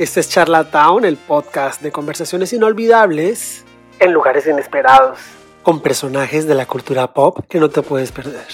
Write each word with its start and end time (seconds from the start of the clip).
Este 0.00 0.20
es 0.20 0.30
Charlatown, 0.30 1.04
el 1.04 1.18
podcast 1.18 1.82
de 1.82 1.92
conversaciones 1.92 2.54
inolvidables 2.54 3.66
en 3.98 4.14
lugares 4.14 4.46
inesperados, 4.46 5.18
con 5.62 5.82
personajes 5.82 6.46
de 6.46 6.54
la 6.54 6.64
cultura 6.64 7.12
pop 7.12 7.40
que 7.46 7.60
no 7.60 7.68
te 7.68 7.82
puedes 7.82 8.10
perder. 8.10 8.46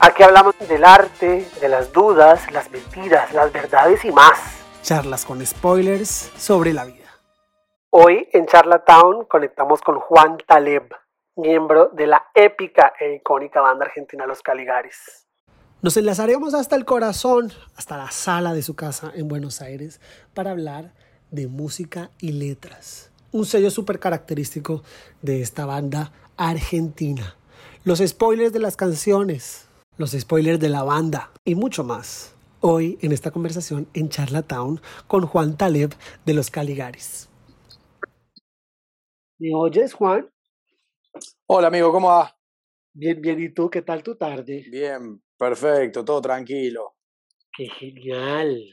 Aquí 0.00 0.22
hablamos 0.22 0.58
del 0.66 0.82
arte, 0.82 1.46
de 1.60 1.68
las 1.68 1.92
dudas, 1.92 2.50
las 2.52 2.70
mentiras, 2.70 3.34
las 3.34 3.52
verdades 3.52 4.02
y 4.06 4.12
más. 4.12 4.64
Charlas 4.80 5.26
con 5.26 5.44
spoilers 5.44 6.32
sobre 6.38 6.72
la 6.72 6.86
vida. 6.86 7.10
Hoy 7.90 8.26
en 8.32 8.46
Charlatown 8.46 9.26
conectamos 9.26 9.82
con 9.82 10.00
Juan 10.00 10.38
Taleb, 10.46 10.88
miembro 11.36 11.90
de 11.92 12.06
la 12.06 12.28
épica 12.34 12.94
e 12.98 13.16
icónica 13.16 13.60
banda 13.60 13.84
argentina 13.84 14.24
Los 14.24 14.40
Caligaris. 14.40 15.23
Nos 15.84 15.98
enlazaremos 15.98 16.54
hasta 16.54 16.76
el 16.76 16.86
corazón, 16.86 17.52
hasta 17.76 17.98
la 17.98 18.10
sala 18.10 18.54
de 18.54 18.62
su 18.62 18.74
casa 18.74 19.12
en 19.14 19.28
Buenos 19.28 19.60
Aires, 19.60 20.00
para 20.32 20.52
hablar 20.52 20.94
de 21.30 21.46
música 21.46 22.10
y 22.22 22.32
letras. 22.32 23.10
Un 23.32 23.44
sello 23.44 23.70
súper 23.70 23.98
característico 23.98 24.82
de 25.20 25.42
esta 25.42 25.66
banda 25.66 26.10
argentina. 26.38 27.36
Los 27.84 27.98
spoilers 27.98 28.54
de 28.54 28.60
las 28.60 28.78
canciones, 28.78 29.68
los 29.98 30.12
spoilers 30.12 30.58
de 30.58 30.70
la 30.70 30.84
banda 30.84 31.30
y 31.44 31.54
mucho 31.54 31.84
más. 31.84 32.34
Hoy 32.60 32.98
en 33.02 33.12
esta 33.12 33.30
conversación 33.30 33.86
en 33.92 34.08
Charlatown 34.08 34.80
con 35.06 35.26
Juan 35.26 35.58
Taleb 35.58 35.92
de 36.24 36.32
los 36.32 36.48
Caligaris. 36.48 37.28
¿Me 39.38 39.54
oyes, 39.54 39.92
Juan? 39.92 40.30
Hola, 41.44 41.66
amigo, 41.66 41.92
¿cómo 41.92 42.08
va? 42.08 42.34
Bien, 42.94 43.20
bien. 43.20 43.38
¿Y 43.38 43.52
tú? 43.52 43.68
¿Qué 43.68 43.82
tal 43.82 44.02
tu 44.02 44.16
tarde? 44.16 44.64
Bien, 44.70 45.20
Perfecto, 45.44 46.06
todo 46.06 46.22
tranquilo. 46.22 46.94
Qué 47.54 47.68
genial. 47.68 48.64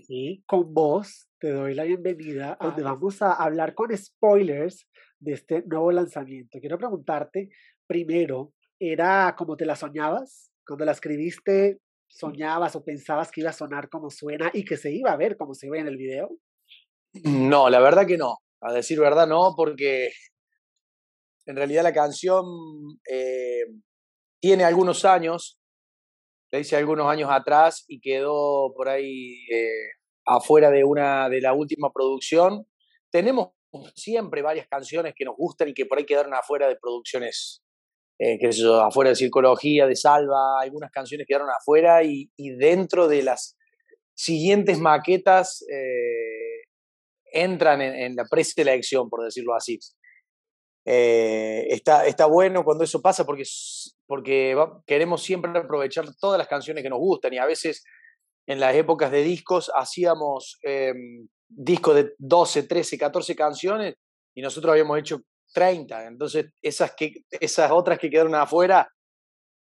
aquí 0.00 0.42
con 0.46 0.74
vos 0.74 1.28
te 1.38 1.52
doy 1.52 1.72
la 1.72 1.84
bienvenida, 1.84 2.58
donde 2.60 2.82
vamos 2.82 3.22
a 3.22 3.34
hablar 3.34 3.76
con 3.76 3.96
spoilers 3.96 4.88
de 5.20 5.34
este 5.34 5.62
nuevo 5.66 5.92
lanzamiento. 5.92 6.58
Quiero 6.58 6.78
preguntarte, 6.78 7.50
primero, 7.86 8.54
¿era 8.76 9.36
como 9.38 9.56
te 9.56 9.64
la 9.66 9.76
soñabas? 9.76 10.50
Cuando 10.66 10.84
la 10.84 10.90
escribiste, 10.90 11.78
¿soñabas 12.08 12.74
o 12.74 12.84
pensabas 12.84 13.30
que 13.30 13.42
iba 13.42 13.50
a 13.50 13.52
sonar 13.52 13.88
como 13.88 14.10
suena 14.10 14.50
y 14.52 14.64
que 14.64 14.76
se 14.76 14.90
iba 14.90 15.12
a 15.12 15.16
ver 15.16 15.36
como 15.36 15.54
se 15.54 15.70
ve 15.70 15.78
en 15.78 15.86
el 15.86 15.96
video? 15.96 16.28
No, 17.22 17.70
la 17.70 17.78
verdad 17.78 18.04
que 18.04 18.18
no. 18.18 18.38
A 18.62 18.72
decir 18.72 18.98
verdad, 18.98 19.28
no, 19.28 19.54
porque 19.56 20.10
en 21.46 21.54
realidad 21.54 21.84
la 21.84 21.92
canción 21.92 22.44
eh, 23.08 23.62
tiene 24.40 24.64
algunos 24.64 25.04
años 25.04 25.60
la 26.50 26.58
hice 26.58 26.76
algunos 26.76 27.10
años 27.10 27.30
atrás 27.30 27.84
y 27.88 28.00
quedó 28.00 28.72
por 28.74 28.88
ahí 28.88 29.44
eh, 29.50 29.68
afuera 30.24 30.70
de 30.70 30.84
una 30.84 31.28
de 31.28 31.40
la 31.40 31.52
última 31.52 31.92
producción. 31.92 32.66
Tenemos 33.10 33.48
siempre 33.94 34.42
varias 34.42 34.66
canciones 34.68 35.14
que 35.16 35.24
nos 35.24 35.36
gustan 35.36 35.68
y 35.68 35.74
que 35.74 35.86
por 35.86 35.98
ahí 35.98 36.06
quedaron 36.06 36.34
afuera 36.34 36.68
de 36.68 36.76
producciones, 36.76 37.62
eh, 38.18 38.38
que 38.38 38.50
afuera 38.82 39.10
de 39.10 39.16
Circología, 39.16 39.86
de 39.86 39.96
Salva, 39.96 40.60
algunas 40.60 40.90
canciones 40.90 41.26
quedaron 41.26 41.48
afuera 41.50 42.02
y, 42.04 42.30
dentro 42.36 43.08
de 43.08 43.22
las 43.22 43.56
siguientes 44.14 44.78
maquetas 44.78 45.64
eh, 45.68 46.68
entran 47.32 47.82
en, 47.82 47.94
en 47.94 48.16
la 48.16 48.24
preselección, 48.30 49.10
por 49.10 49.24
decirlo 49.24 49.54
así. 49.54 49.78
Eh, 50.86 51.66
está, 51.70 52.06
está 52.06 52.26
bueno 52.26 52.62
cuando 52.62 52.84
eso 52.84 53.00
pasa 53.00 53.24
porque, 53.24 53.44
porque 54.06 54.54
queremos 54.86 55.22
siempre 55.22 55.50
aprovechar 55.58 56.04
todas 56.20 56.38
las 56.38 56.46
canciones 56.46 56.82
que 56.82 56.90
nos 56.90 56.98
gustan 56.98 57.32
y 57.32 57.38
a 57.38 57.46
veces 57.46 57.82
en 58.46 58.60
las 58.60 58.74
épocas 58.74 59.10
de 59.10 59.22
discos 59.22 59.70
hacíamos 59.74 60.58
em, 60.62 61.26
discos 61.48 61.94
de 61.94 62.12
12, 62.18 62.64
13, 62.64 62.98
14 62.98 63.34
canciones 63.34 63.94
y 64.36 64.42
nosotros 64.42 64.72
habíamos 64.72 64.98
hecho 64.98 65.20
30. 65.54 66.06
Entonces 66.06 66.46
esas, 66.60 66.94
que, 66.94 67.12
esas 67.30 67.70
otras 67.70 67.98
que 67.98 68.10
quedaron 68.10 68.34
afuera 68.34 68.88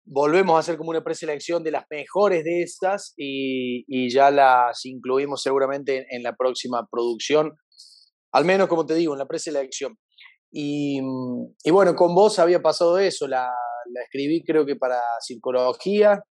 volvemos 0.05 0.57
a 0.57 0.59
hacer 0.59 0.77
como 0.77 0.91
una 0.91 1.05
preselección 1.05 1.63
de 1.63 1.71
las 1.71 1.85
mejores 1.91 2.45
de 2.45 2.63
estas 2.63 3.15
y, 3.17 3.85
y 3.87 4.11
ya 4.11 4.31
las 4.31 4.85
incluimos 4.85 5.43
seguramente 5.43 6.07
en, 6.11 6.23
la 6.23 6.35
próxima 6.35 6.87
producción. 6.91 7.53
Al 8.33 8.45
menos, 8.45 8.69
como 8.69 8.85
te 8.87 8.95
digo, 8.95 9.13
en 9.13 9.21
la 9.21 9.27
preselección. 9.27 9.97
Y, 10.53 11.01
mm, 11.01 11.55
y, 11.65 11.71
bueno, 11.71 11.97
con 11.97 12.15
vos 12.15 12.39
había 12.39 12.61
pasado 12.61 12.99
eso, 12.99 13.27
la, 13.27 13.51
la, 13.87 14.03
escribí 14.03 14.45
creo 14.45 14.67
que 14.67 14.77
para 14.77 15.01
psicología, 15.21 16.23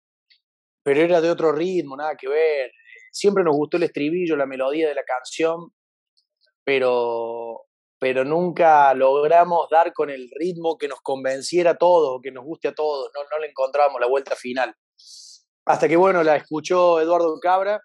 pero 0.85 1.01
era 1.01 1.21
de 1.21 1.31
otro 1.31 1.53
ritmo, 1.53 1.97
nada 1.97 2.15
que 2.17 2.29
ver. 2.29 2.71
Siempre 3.11 3.43
nos 3.43 3.57
gustó 3.57 3.79
el 3.79 3.85
estribillo, 3.85 4.37
la 4.37 4.47
melodía 4.47 4.89
de 4.89 4.95
la 4.95 5.05
canción, 5.05 5.73
pero, 6.65 7.63
pero 7.99 8.25
nunca 8.25 8.93
logramos 8.95 9.69
dar 9.71 9.93
con 9.95 10.11
el 10.11 10.29
ritmo 10.39 10.77
que 10.79 10.87
nos 10.87 11.01
convenciera 11.01 11.73
a 11.73 11.79
todos, 11.79 12.21
que 12.23 12.31
nos 12.31 12.45
guste 12.45 12.69
a 12.69 12.75
todos, 12.75 13.11
no, 13.15 13.23
no 13.31 13.39
le 13.39 13.49
encontrábamos 13.49 14.01
la 14.01 14.07
vuelta 14.07 14.37
final. 14.37 14.75
Hasta 15.65 15.89
que 15.89 15.97
bueno, 15.97 16.23
la 16.23 16.37
escuchó 16.37 17.01
Eduardo 17.01 17.39
Cabra, 17.41 17.81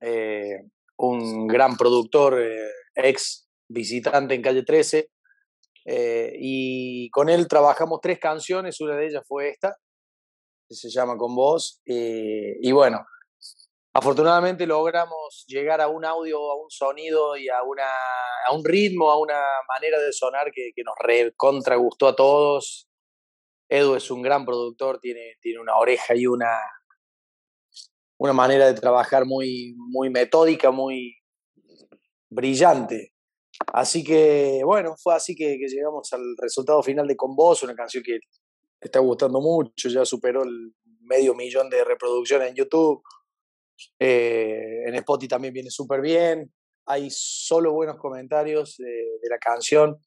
eh, 0.00 0.56
un 0.96 1.46
gran 1.46 1.76
productor, 1.76 2.40
eh, 2.40 2.70
ex 2.94 3.48
visitante 3.72 4.34
en 4.34 4.42
calle 4.42 4.62
13. 4.62 5.10
Eh, 5.84 6.32
y 6.38 7.10
con 7.10 7.28
él 7.28 7.48
trabajamos 7.48 8.00
tres 8.00 8.18
canciones, 8.18 8.80
una 8.80 8.96
de 8.96 9.06
ellas 9.06 9.24
fue 9.26 9.48
esta, 9.48 9.76
que 10.68 10.74
se 10.74 10.90
llama 10.90 11.16
Con 11.16 11.34
Vos. 11.34 11.80
Eh, 11.84 12.56
y 12.60 12.70
bueno, 12.72 13.04
afortunadamente 13.92 14.66
logramos 14.66 15.44
llegar 15.46 15.80
a 15.80 15.88
un 15.88 16.04
audio, 16.04 16.38
a 16.52 16.62
un 16.62 16.70
sonido 16.70 17.36
y 17.36 17.48
a, 17.48 17.62
una, 17.62 17.90
a 18.46 18.52
un 18.52 18.64
ritmo, 18.64 19.10
a 19.10 19.18
una 19.18 19.42
manera 19.68 19.98
de 20.00 20.12
sonar 20.12 20.52
que, 20.52 20.70
que 20.74 20.82
nos 20.84 20.94
contra 21.36 21.76
gustó 21.76 22.08
a 22.08 22.16
todos. 22.16 22.88
Edu 23.68 23.94
es 23.94 24.10
un 24.10 24.22
gran 24.22 24.44
productor, 24.44 25.00
tiene, 25.00 25.36
tiene 25.40 25.58
una 25.58 25.76
oreja 25.76 26.14
y 26.14 26.26
una, 26.26 26.58
una 28.18 28.34
manera 28.34 28.66
de 28.66 28.74
trabajar 28.74 29.24
muy, 29.24 29.74
muy 29.76 30.10
metódica, 30.10 30.70
muy 30.70 31.16
brillante. 32.28 33.11
Así 33.72 34.02
que, 34.04 34.62
bueno, 34.64 34.94
fue 34.96 35.14
así 35.14 35.34
que, 35.34 35.56
llegamos 35.56 36.12
al 36.12 36.36
resultado 36.38 36.82
final 36.82 37.06
de 37.06 37.16
Con 37.16 37.34
Vos, 37.36 37.62
una 37.62 37.74
canción 37.74 38.02
que 38.02 38.18
está 38.80 38.98
gustando 38.98 39.40
mucho, 39.40 39.88
ya 39.88 40.04
superó 40.04 40.42
el 40.42 40.74
medio 41.00 41.34
millón 41.34 41.68
de 41.70 41.84
reproducciones 41.84 42.48
en 42.48 42.54
YouTube. 42.54 43.02
Eh, 43.98 44.84
en 44.86 44.94
Spotify 44.96 45.28
también 45.28 45.54
viene 45.54 45.70
súper 45.70 46.00
bien. 46.00 46.52
Hay 46.86 47.08
solo 47.10 47.72
buenos 47.72 47.96
comentarios 47.96 48.76
de, 48.78 49.28
la 49.28 49.38
canción, 49.38 49.98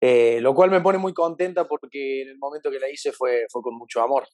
eh, 0.00 0.40
lo 0.40 0.54
cual 0.54 0.70
me 0.70 0.80
pone 0.80 0.98
muy 0.98 1.14
contenta 1.14 1.66
porque 1.66 2.22
en 2.22 2.28
el 2.28 2.38
momento 2.38 2.70
que 2.70 2.78
la 2.78 2.90
hice 2.90 3.12
fue, 3.12 3.46
fue 3.50 3.62
con 3.62 3.76
mucho 3.76 4.02
amor. 4.02 4.26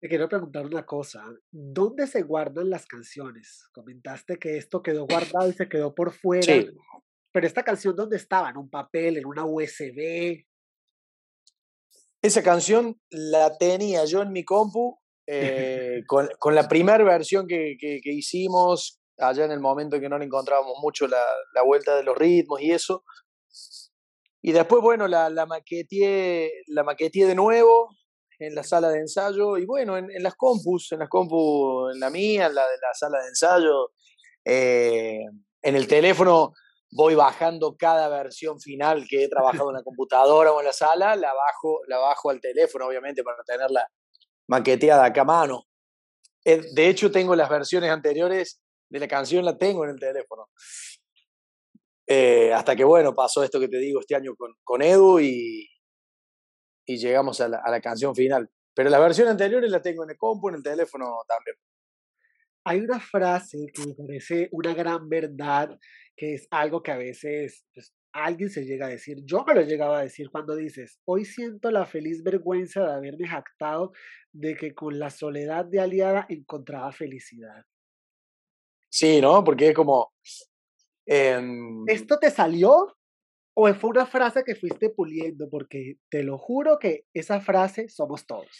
Te 0.00 0.08
quiero 0.08 0.28
preguntar 0.28 0.66
una 0.66 0.84
cosa. 0.84 1.24
¿Dónde 1.50 2.06
se 2.06 2.22
guardan 2.22 2.70
las 2.70 2.86
canciones? 2.86 3.68
Comentaste 3.72 4.38
que 4.38 4.58
esto 4.58 4.82
quedó 4.82 5.06
guardado 5.06 5.48
y 5.48 5.52
se 5.52 5.68
quedó 5.68 5.94
por 5.94 6.12
fuera. 6.12 6.42
Sí. 6.42 6.68
Pero 7.32 7.46
esta 7.46 7.62
canción, 7.62 7.96
¿dónde 7.96 8.16
estaba? 8.16 8.50
¿En 8.50 8.56
un 8.56 8.70
papel? 8.70 9.16
¿En 9.16 9.26
una 9.26 9.44
USB? 9.44 10.44
Esa 12.22 12.42
canción 12.42 13.00
la 13.10 13.56
tenía 13.56 14.04
yo 14.04 14.22
en 14.22 14.32
mi 14.32 14.44
compu 14.44 14.98
eh, 15.26 16.02
con, 16.06 16.28
con, 16.38 16.54
la 16.54 16.68
primera 16.68 17.02
versión 17.02 17.48
que, 17.48 17.76
que, 17.80 18.00
hicimos 18.04 19.00
allá 19.18 19.44
en 19.44 19.50
el 19.50 19.60
momento 19.60 19.96
en 19.96 20.02
que 20.02 20.08
no 20.08 20.18
le 20.18 20.24
encontrábamos 20.24 20.76
mucho 20.80 21.08
la, 21.08 21.22
la 21.52 21.62
vuelta 21.62 21.96
de 21.96 22.04
los 22.04 22.16
ritmos 22.16 22.60
y 22.60 22.70
eso. 22.70 23.04
Y 24.40 24.52
después, 24.52 24.80
bueno, 24.80 25.08
la, 25.08 25.28
la, 25.28 25.46
maqueteé, 25.46 26.52
la 26.68 26.84
maqueteé 26.84 27.26
de 27.26 27.34
nuevo, 27.34 27.90
en 28.38 28.54
la 28.54 28.62
sala 28.62 28.88
de 28.90 29.00
ensayo 29.00 29.56
y 29.56 29.64
bueno, 29.64 29.96
en, 29.96 30.22
las 30.22 30.34
compus, 30.34 30.92
en 30.92 31.00
las 31.00 31.08
compus, 31.08 31.94
en 31.94 32.00
la 32.00 32.10
mía, 32.10 32.46
en 32.46 32.54
la 32.54 32.62
de 32.62 32.76
la 32.80 32.94
sala 32.94 33.22
de 33.22 33.28
ensayo, 33.28 33.92
eh, 34.44 35.24
en 35.62 35.76
el 35.76 35.86
teléfono 35.86 36.52
voy 36.90 37.14
bajando 37.14 37.76
cada 37.76 38.08
versión 38.08 38.60
final 38.60 39.06
que 39.08 39.24
he 39.24 39.28
trabajado 39.28 39.70
en 39.70 39.76
la 39.76 39.82
computadora 39.82 40.52
o 40.52 40.60
en 40.60 40.66
la 40.66 40.72
sala, 40.72 41.16
la 41.16 41.32
bajo, 41.34 41.80
la 41.88 41.98
bajo 41.98 42.30
al 42.30 42.40
teléfono, 42.40 42.86
obviamente, 42.86 43.22
para 43.22 43.42
tenerla 43.44 43.86
maqueteada 44.48 45.12
a 45.14 45.24
mano. 45.24 45.64
Eh, 46.44 46.62
de 46.74 46.88
hecho, 46.88 47.10
tengo 47.10 47.34
las 47.34 47.50
versiones 47.50 47.90
anteriores 47.90 48.60
de 48.88 49.00
la 49.00 49.08
canción, 49.08 49.44
la 49.44 49.58
tengo 49.58 49.84
en 49.84 49.90
el 49.90 49.98
teléfono. 49.98 50.48
Eh, 52.06 52.52
hasta 52.52 52.76
que, 52.76 52.84
bueno, 52.84 53.14
pasó 53.14 53.42
esto 53.42 53.58
que 53.58 53.68
te 53.68 53.78
digo 53.78 54.00
este 54.00 54.14
año 54.14 54.36
con, 54.36 54.54
con 54.62 54.80
Edu 54.80 55.18
y, 55.18 55.68
y 56.86 56.96
llegamos 56.96 57.40
a 57.40 57.48
la, 57.48 57.80
canción 57.80 58.14
final. 58.14 58.48
Pero 58.74 58.88
las 58.88 59.00
versiones 59.00 59.32
anteriores 59.32 59.70
las 59.70 59.82
tengo 59.82 60.04
en 60.04 60.10
el 60.10 60.16
compu, 60.16 60.48
en 60.48 60.56
el 60.56 60.62
teléfono 60.62 61.18
también. 61.26 61.56
Hay 62.64 62.80
una 62.80 63.00
frase 63.00 63.66
que 63.72 63.86
me 63.86 63.94
parece 63.94 64.48
una 64.52 64.74
gran 64.74 65.08
verdad, 65.08 65.78
que 66.16 66.34
es 66.34 66.46
algo 66.50 66.82
que 66.82 66.92
a 66.92 66.96
veces 66.96 67.64
pues, 67.74 67.94
alguien 68.12 68.50
se 68.50 68.64
llega 68.64 68.86
a 68.86 68.90
decir. 68.90 69.18
Yo 69.24 69.44
me 69.44 69.54
lo 69.54 69.62
llegaba 69.62 69.98
a 69.98 70.02
decir 70.02 70.30
cuando 70.30 70.54
dices, 70.54 71.00
hoy 71.04 71.24
siento 71.24 71.70
la 71.70 71.86
feliz 71.86 72.22
vergüenza 72.22 72.84
de 72.84 72.92
haberme 72.92 73.28
jactado 73.28 73.92
de 74.32 74.56
que 74.56 74.74
con 74.74 74.98
la 74.98 75.10
soledad 75.10 75.64
de 75.64 75.80
aliada 75.80 76.26
encontraba 76.28 76.92
felicidad. 76.92 77.64
Sí, 78.88 79.20
¿no? 79.20 79.42
Porque 79.44 79.68
es 79.68 79.74
como... 79.74 80.12
Em, 81.06 81.84
¿Esto 81.86 82.18
te 82.18 82.30
salió 82.30 82.95
o 83.58 83.72
fue 83.72 83.90
una 83.90 84.04
frase 84.04 84.44
que 84.44 84.54
fuiste 84.54 84.90
puliendo? 84.90 85.48
Porque 85.48 85.96
te 86.10 86.22
lo 86.22 86.36
juro 86.36 86.78
que 86.78 87.06
esa 87.14 87.40
frase 87.40 87.88
somos 87.88 88.26
todos. 88.26 88.50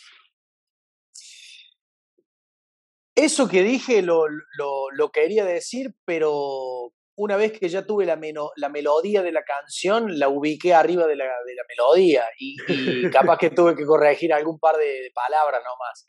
Eso 3.14 3.46
que 3.46 3.62
dije 3.62 4.00
lo, 4.00 4.24
lo, 4.26 5.12
quería 5.12 5.44
decir, 5.44 5.94
pero 6.06 6.94
una 7.14 7.36
vez 7.36 7.58
que 7.58 7.68
ya 7.68 7.86
tuve 7.86 8.06
la, 8.06 8.18
la 8.56 8.68
melodía 8.70 9.22
de 9.22 9.32
la 9.32 9.42
canción, 9.44 10.18
la 10.18 10.30
ubiqué 10.30 10.72
arriba 10.72 11.06
de 11.06 11.16
la, 11.16 11.24
de 11.24 11.54
la 11.54 11.62
melodía 11.68 12.24
y, 12.38 12.56
capaz 13.10 13.36
que 13.36 13.50
tuve 13.50 13.76
que 13.76 13.84
corregir 13.84 14.32
algún 14.32 14.58
par 14.58 14.76
de, 14.76 15.10
palabras 15.14 15.62
nomás. 15.62 16.06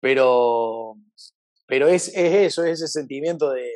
Pero, 0.00 0.94
pero 1.66 1.86
es, 1.86 2.08
es, 2.08 2.34
eso, 2.34 2.64
es 2.64 2.80
ese 2.80 2.88
sentimiento 2.88 3.50
de, 3.50 3.72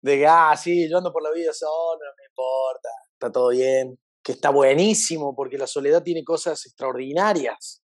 de 0.00 0.18
que, 0.18 0.26
ah, 0.28 0.56
sí, 0.56 0.88
yo 0.88 0.98
ando 0.98 1.12
por 1.12 1.24
la 1.24 1.32
vida 1.32 1.52
solo, 1.52 1.98
no 2.04 2.14
me 2.16 2.24
importa, 2.28 2.88
está 3.22 3.32
todo 3.32 3.50
bien, 3.50 3.98
que 4.22 4.32
está 4.32 4.50
buenísimo 4.50 5.34
porque 5.34 5.58
la 5.58 5.66
soledad 5.66 6.02
tiene 6.02 6.24
cosas 6.24 6.64
extraordinarias. 6.66 7.82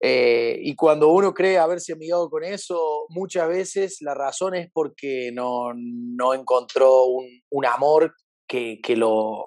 Eh, 0.00 0.58
y 0.62 0.76
cuando 0.76 1.08
uno 1.08 1.34
cree 1.34 1.58
haberse 1.58 1.92
amigado 1.92 2.30
con 2.30 2.44
eso, 2.44 3.06
muchas 3.08 3.48
veces 3.48 3.98
la 4.00 4.14
razón 4.14 4.54
es 4.54 4.70
porque 4.72 5.30
no, 5.32 5.72
no 5.74 6.34
encontró 6.34 7.04
un, 7.06 7.26
un 7.50 7.66
amor 7.66 8.14
que, 8.46 8.78
que, 8.82 8.96
lo, 8.96 9.46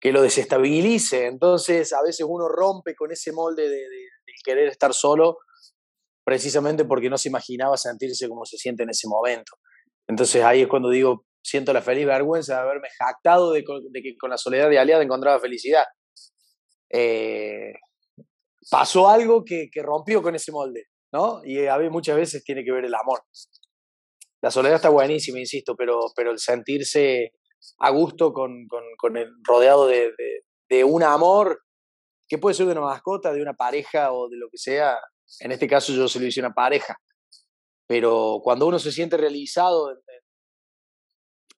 que 0.00 0.10
lo 0.10 0.22
desestabilice. 0.22 1.26
Entonces, 1.26 1.92
a 1.92 2.02
veces 2.02 2.26
uno 2.28 2.48
rompe 2.48 2.94
con 2.96 3.12
ese 3.12 3.32
molde 3.32 3.68
de, 3.68 3.76
de, 3.76 4.08
querer 4.44 4.66
estar 4.66 4.92
solo 4.92 5.38
precisamente 6.24 6.84
porque 6.84 7.08
no 7.08 7.16
se 7.16 7.28
imaginaba 7.28 7.76
sentirse 7.76 8.28
como 8.28 8.44
se 8.44 8.56
siente 8.56 8.82
en 8.82 8.90
ese 8.90 9.06
momento. 9.06 9.52
Entonces 10.08 10.42
ahí 10.42 10.62
es 10.62 10.68
cuando 10.68 10.88
digo, 10.88 11.26
siento 11.42 11.72
la 11.72 11.82
feliz 11.82 12.06
vergüenza 12.06 12.54
de 12.54 12.60
haberme 12.60 12.88
jactado 12.96 13.52
de, 13.52 13.64
que 13.64 14.16
con 14.18 14.30
la 14.30 14.38
soledad 14.38 14.70
de 14.70 14.78
aliada 14.78 15.02
encontraba 15.02 15.40
felicidad. 15.40 15.84
Eh, 16.88 17.72
pasó 18.70 19.08
algo 19.08 19.44
que, 19.44 19.68
rompió 19.82 20.22
con 20.22 20.34
ese 20.34 20.52
molde, 20.52 20.86
¿no? 21.12 21.42
Y 21.44 21.66
a 21.66 21.76
veces, 21.76 21.92
muchas 21.92 22.16
veces 22.16 22.44
tiene 22.44 22.64
que 22.64 22.72
ver 22.72 22.84
el 22.84 22.94
amor. 22.94 23.22
La 24.40 24.50
soledad 24.50 24.76
está 24.76 24.88
buenísima, 24.88 25.38
insisto, 25.38 25.76
pero, 25.76 26.06
pero 26.16 26.30
el 26.30 26.38
sentirse 26.38 27.32
a 27.78 27.90
gusto 27.90 28.32
con, 28.32 28.66
con, 28.96 29.16
el 29.16 29.30
rodeado 29.44 29.86
de, 29.86 30.12
de, 30.68 30.84
un 30.84 31.02
amor 31.02 31.62
que 32.26 32.38
puede 32.38 32.54
ser 32.54 32.66
de 32.66 32.72
una 32.72 32.80
mascota, 32.80 33.32
de 33.32 33.42
una 33.42 33.54
pareja 33.54 34.12
o 34.12 34.28
de 34.28 34.36
lo 34.36 34.48
que 34.48 34.58
sea. 34.58 34.98
En 35.40 35.52
este 35.52 35.68
caso 35.68 35.92
yo 35.92 36.08
se 36.08 36.18
lo 36.18 36.26
hice 36.26 36.40
una 36.40 36.54
pareja. 36.54 36.96
Pero 37.86 38.40
cuando 38.42 38.66
uno 38.66 38.78
se 38.78 38.90
siente 38.90 39.16
realizado 39.16 39.94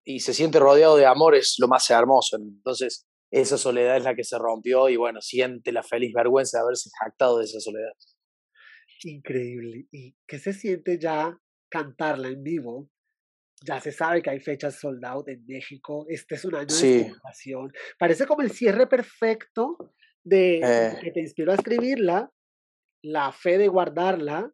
y 0.05 0.21
se 0.21 0.35
siente 0.35 0.59
rodeado 0.59 0.97
de 0.97 1.07
amor 1.07 1.35
es 1.35 1.57
lo 1.59 1.69
más 1.69 1.89
hermoso. 1.91 2.37
Entonces, 2.37 3.07
esa 3.31 3.59
soledad 3.59 3.97
es 3.97 4.05
la 4.05 4.15
que 4.15 4.25
se 4.25 4.39
rompió 4.39 4.89
y 4.89 4.97
bueno, 4.97 5.21
siente 5.21 5.73
la 5.73 5.83
feliz 5.83 6.13
vergüenza 6.15 6.59
de 6.59 6.63
haberse 6.63 6.91
jactado 7.01 7.39
de 7.39 7.45
esa 7.47 7.61
soledad. 7.61 7.93
Increíble. 9.03 9.87
¿Y 9.91 10.15
qué 10.27 10.39
se 10.39 10.53
siente 10.53 10.99
ya 10.99 11.37
cantarla 11.69 12.29
en 12.29 12.43
vivo? 12.43 12.89
Ya 13.67 13.81
se 13.81 13.93
sabe 13.93 14.23
que 14.23 14.31
hay 14.31 14.41
fechas 14.41 14.79
sold 14.79 15.05
out 15.05 15.29
en 15.29 15.45
México. 15.47 16.07
Este 16.09 16.35
es 16.35 16.45
un 16.45 16.55
año 16.55 16.67
de 16.67 16.73
celebración. 16.73 17.73
Parece 17.99 18.27
como 18.27 18.43
el 18.43 18.51
cierre 18.51 18.87
perfecto 18.87 19.95
de 20.23 20.61
eh. 20.63 20.99
que 21.03 21.11
te 21.11 21.21
inspiró 21.21 21.53
a 21.53 21.57
escribirla, 21.57 22.31
la 23.03 23.33
fe 23.33 23.59
de 23.59 23.69
guardarla, 23.69 24.53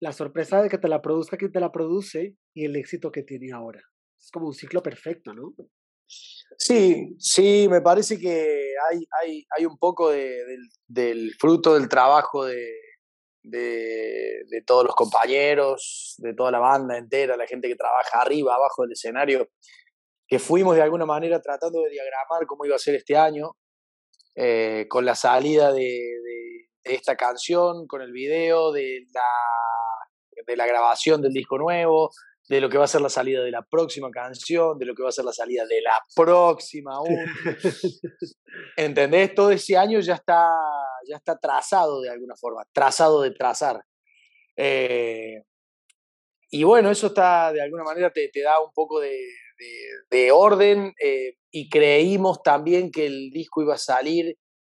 la 0.00 0.12
sorpresa 0.12 0.62
de 0.62 0.68
que 0.68 0.78
te 0.78 0.88
la 0.88 1.02
produzca 1.02 1.36
quien 1.36 1.52
te 1.52 1.60
la 1.60 1.72
produce 1.72 2.36
y 2.54 2.64
el 2.64 2.76
éxito 2.76 3.10
que 3.10 3.22
tiene 3.22 3.52
ahora. 3.52 3.82
Es 4.18 4.30
como 4.32 4.46
un 4.46 4.54
ciclo 4.54 4.82
perfecto, 4.82 5.32
¿no? 5.32 5.54
Sí, 6.56 7.14
sí, 7.18 7.68
me 7.70 7.80
parece 7.80 8.18
que 8.18 8.74
hay, 8.90 9.06
hay, 9.22 9.46
hay 9.56 9.66
un 9.66 9.78
poco 9.78 10.10
de, 10.10 10.42
del, 10.86 11.34
fruto 11.38 11.74
del 11.74 11.88
trabajo 11.88 12.46
de, 12.46 12.72
de, 13.42 14.62
todos 14.66 14.84
los 14.84 14.94
compañeros, 14.94 16.14
de 16.18 16.34
toda 16.34 16.50
la 16.50 16.58
banda 16.58 16.96
entera, 16.96 17.36
la 17.36 17.46
gente 17.46 17.68
que 17.68 17.76
trabaja 17.76 18.20
arriba, 18.20 18.54
abajo 18.54 18.82
del 18.82 18.92
escenario, 18.92 19.48
que 20.26 20.38
fuimos 20.38 20.76
de 20.76 20.82
alguna 20.82 21.06
manera 21.06 21.40
tratando 21.40 21.82
de 21.82 21.90
diagramar 21.90 22.46
cómo 22.46 22.64
iba 22.64 22.76
a 22.76 22.80
ser 22.80 22.94
este 22.96 23.16
año, 23.16 23.56
eh, 24.34 24.86
con 24.88 25.04
la 25.04 25.14
salida 25.14 25.72
de, 25.72 25.80
de, 25.80 26.68
esta 26.84 27.16
canción, 27.16 27.86
con 27.86 28.00
el 28.00 28.12
video, 28.12 28.72
de 28.72 29.06
la, 29.12 30.42
de 30.46 30.56
la 30.56 30.66
grabación 30.66 31.20
del 31.20 31.32
disco 31.32 31.58
nuevo, 31.58 32.10
de 32.48 32.60
lo 32.60 32.70
que 32.70 32.78
va 32.78 32.84
a 32.84 32.88
ser 32.88 33.00
la 33.00 33.10
salida 33.10 33.42
de 33.42 33.50
la 33.50 33.62
próxima 33.62 34.10
canción, 34.10 34.78
de 34.78 34.86
lo 34.86 34.94
que 34.94 35.02
va 35.02 35.10
a 35.10 35.12
ser 35.12 35.24
la 35.24 35.32
salida 35.32 35.66
de 35.66 35.82
la 35.82 35.92
próxima 36.14 36.94
aún. 36.94 37.26
¿Entendés? 38.76 39.34
Todo 39.34 39.50
ese 39.50 39.76
año 39.76 40.00
ya 40.00 40.14
está, 40.14 40.48
ya 41.06 41.16
está 41.16 41.38
trazado 41.38 42.00
de 42.00 42.10
alguna 42.10 42.34
forma, 42.36 42.62
trazado 42.72 43.22
de 43.22 43.32
trazar. 43.32 43.82
Eh, 44.56 45.42
y 46.50 46.62
bueno, 46.64 46.90
eso 46.90 47.08
está, 47.08 47.52
de 47.52 47.60
alguna 47.60 47.84
manera, 47.84 48.10
te, 48.10 48.28
te 48.28 48.40
da 48.40 48.60
un 48.60 48.72
poco 48.72 49.00
de, 49.00 49.20
de, 50.10 50.32
orden 50.32 50.94
eh, 51.02 51.34
y 51.50 51.68
creímos 51.68 52.42
también 52.42 52.90
que 52.90 53.06
el 53.06 53.30
disco 53.30 53.62
iba 53.62 53.74
a 53.74 53.78
salir 53.78 54.36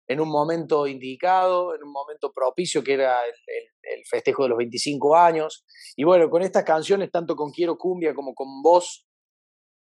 en 0.09 0.19
un 0.19 0.27
momento 0.27 0.87
indicado, 0.87 1.75
en 1.75 1.83
un 1.83 1.91
momento 1.91 2.33
propicio, 2.33 2.83
que 2.83 2.93
era 2.93 3.19
el, 3.23 4.03
festejo 4.09 4.43
de 4.43 4.49
los 4.49 4.57
25 4.57 5.15
años. 5.15 5.63
Y 5.95 6.03
bueno, 6.03 6.29
con 6.31 6.41
estas 6.41 6.63
canciones, 6.63 7.11
tanto 7.11 7.35
con 7.35 7.51
Quiero 7.51 7.77
Cumbia 7.77 8.15
como 8.15 8.33
con 8.33 8.63
Vos, 8.63 9.05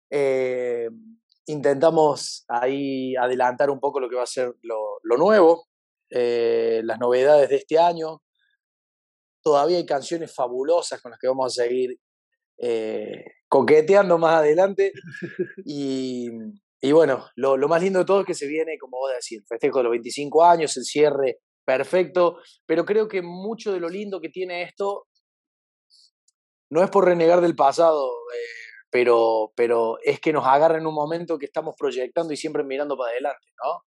eh, 0.10 0.90
intentamos 1.46 2.44
ahí 2.50 3.16
adelantar 3.16 3.70
un 3.70 3.80
poco 3.80 4.02
lo 4.02 4.10
que 4.10 4.18
va 4.18 4.24
a 4.24 4.28
ser 4.28 4.54
lo, 4.62 5.18
nuevo, 5.18 5.68
eh, 6.10 6.82
las 6.84 7.00
novedades 7.00 7.48
de 7.48 7.56
este 7.56 7.80
año. 7.80 8.22
Todavía 9.42 9.78
hay 9.78 9.86
canciones 9.86 10.36
fabulosas 10.36 11.02
con 11.02 11.12
las 11.12 11.20
que 11.20 11.30
vamos 11.30 11.46
a 11.46 11.64
seguir 11.64 11.98
eh, 12.58 13.24
coqueteando 13.48 14.18
más 14.18 14.40
adelante. 14.40 14.92
Y, 15.66 16.30
y 16.82 16.92
bueno, 16.92 17.26
lo, 17.36 17.58
lo, 17.58 17.68
más 17.68 17.82
lindo 17.82 18.00
de 18.00 18.06
todo 18.06 18.22
es 18.22 18.26
que 18.26 18.34
se 18.34 18.48
viene, 18.48 18.78
como 18.78 18.98
vos 18.98 19.12
decís, 19.12 19.40
el 19.40 19.46
festejo 19.46 19.80
de 19.80 19.84
los 19.84 19.92
25 19.92 20.46
años, 20.46 20.78
el 20.78 20.86
cierre 20.86 21.40
perfecto, 21.66 22.38
pero 22.66 22.86
creo 22.86 23.08
que 23.08 23.22
mucho 23.22 23.72
de 23.72 23.80
lo 23.80 23.90
lindo 23.90 24.22
que 24.22 24.30
tiene 24.30 24.64
esto 24.64 25.08
no 26.72 26.84
es 26.84 26.90
por 26.90 27.06
renegar 27.06 27.42
del 27.42 27.56
pasado, 27.56 28.08
eh, 28.34 28.82
pero, 28.90 29.52
pero 29.56 29.98
es 30.04 30.20
que 30.20 30.34
nos 30.34 30.46
agarra 30.46 30.78
en 30.78 30.88
un 30.88 30.94
momento 30.94 31.38
que 31.38 31.46
estamos 31.46 31.76
proyectando 31.78 32.34
y 32.34 32.38
siempre 32.38 32.64
mirando 32.64 32.98
para 32.98 33.12
adelante, 33.12 33.48
¿no? 33.64 33.84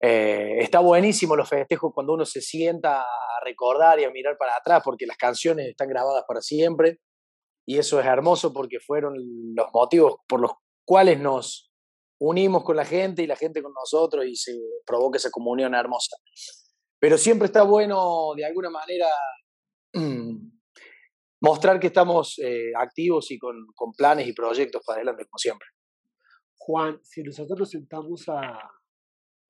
Eh, 0.00 0.58
está 0.60 0.78
buenísimo 0.80 1.34
los 1.34 1.48
festejos 1.48 1.92
cuando 1.92 2.12
uno 2.14 2.24
se 2.24 2.40
sienta 2.40 3.00
a 3.00 3.44
recordar 3.44 3.98
y 3.98 4.04
a 4.04 4.10
mirar 4.10 4.36
para 4.38 4.56
atrás, 4.56 4.82
porque 4.84 5.06
las 5.06 5.16
canciones 5.16 5.66
están 5.68 5.88
grabadas 5.88 6.24
para 6.26 6.40
siempre, 6.40 6.98
y 7.66 7.78
eso 7.78 8.00
es 8.00 8.06
hermoso 8.06 8.52
porque 8.52 8.80
fueron 8.80 9.14
los 9.54 9.66
motivos 9.74 10.16
por 10.26 10.40
los 10.40 10.52
cuales 10.86 11.18
nos, 11.18 11.67
unimos 12.20 12.64
con 12.64 12.76
la 12.76 12.84
gente 12.84 13.22
y 13.22 13.26
la 13.26 13.36
gente 13.36 13.62
con 13.62 13.72
nosotros 13.72 14.26
y 14.26 14.36
se 14.36 14.58
provoca 14.84 15.18
esa 15.18 15.30
comunión 15.30 15.74
hermosa. 15.74 16.16
Pero 16.98 17.16
siempre 17.16 17.46
está 17.46 17.62
bueno, 17.62 18.32
de 18.36 18.44
alguna 18.44 18.70
manera, 18.70 19.06
mostrar 21.40 21.78
que 21.78 21.86
estamos 21.88 22.38
eh, 22.38 22.72
activos 22.76 23.30
y 23.30 23.38
con, 23.38 23.66
con, 23.74 23.92
planes 23.92 24.26
y 24.26 24.32
proyectos 24.32 24.82
para 24.84 24.98
adelante, 24.98 25.24
como 25.24 25.38
siempre. 25.38 25.68
Juan, 26.56 26.98
si 27.02 27.22
nosotros 27.22 27.58
nos 27.58 27.70
sentamos 27.70 28.28
a, 28.28 28.58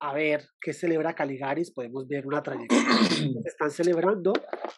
a 0.00 0.14
ver 0.14 0.46
qué 0.60 0.72
celebra 0.72 1.14
Caligaris, 1.14 1.72
podemos 1.72 2.06
ver 2.06 2.26
una 2.26 2.42
trayectoria. 2.42 2.84
Están 3.44 3.70
celebrando 3.70 4.32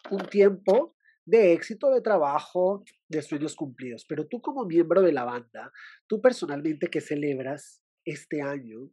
un 0.09 0.25
tiempo 0.27 0.95
de 1.25 1.53
éxito, 1.53 1.91
de 1.91 2.01
trabajo, 2.01 2.83
de 3.07 3.21
sueños 3.21 3.55
cumplidos. 3.55 4.05
Pero 4.07 4.27
tú 4.27 4.41
como 4.41 4.65
miembro 4.65 5.01
de 5.01 5.11
la 5.11 5.23
banda, 5.23 5.71
tú 6.07 6.21
personalmente, 6.21 6.87
¿qué 6.87 7.01
celebras 7.01 7.80
este 8.05 8.41
año? 8.41 8.89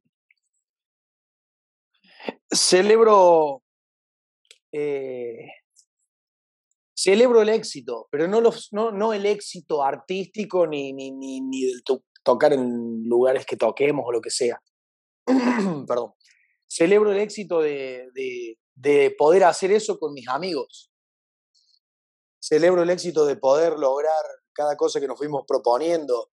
Celebro, 2.50 3.62
eh, 4.72 5.48
celebro 6.96 7.42
el 7.42 7.50
éxito, 7.50 8.08
pero 8.10 8.26
no, 8.26 8.40
no, 8.40 8.90
no 8.92 9.12
el 9.12 9.26
éxito 9.26 9.82
artístico 9.82 10.66
ni, 10.66 10.92
ni, 10.92 11.10
ni, 11.10 11.40
tocar 12.22 12.52
en 12.52 13.04
lugares 13.04 13.46
que 13.46 13.56
toquemos 13.56 14.04
o 14.06 14.12
lo 14.12 14.20
que 14.20 14.30
sea. 14.30 14.60
Perdón. 15.86 16.12
Celebro 16.66 17.12
el 17.12 17.18
éxito 17.18 17.60
de, 17.60 18.10
de, 18.14 18.58
de 18.74 19.14
poder 19.16 19.44
hacer 19.44 19.72
eso 19.72 19.98
con 19.98 20.12
mis 20.12 20.28
amigos. 20.28 20.90
Celebro 22.40 22.82
el 22.82 22.90
éxito 22.90 23.24
de 23.24 23.36
poder 23.36 23.78
lograr 23.78 24.24
cada 24.52 24.76
cosa 24.76 25.00
que 25.00 25.06
nos 25.06 25.18
fuimos 25.18 25.44
proponiendo, 25.46 26.30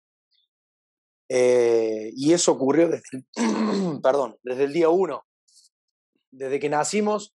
eh, 1.35 2.11
y 2.15 2.31
eso 2.31 2.51
ocurrió 2.51 2.89
desde, 2.89 3.25
perdón, 4.03 4.37
desde 4.43 4.65
el 4.65 4.73
día 4.73 4.89
uno. 4.89 5.25
Desde 6.31 6.59
que 6.59 6.69
nacimos, 6.69 7.33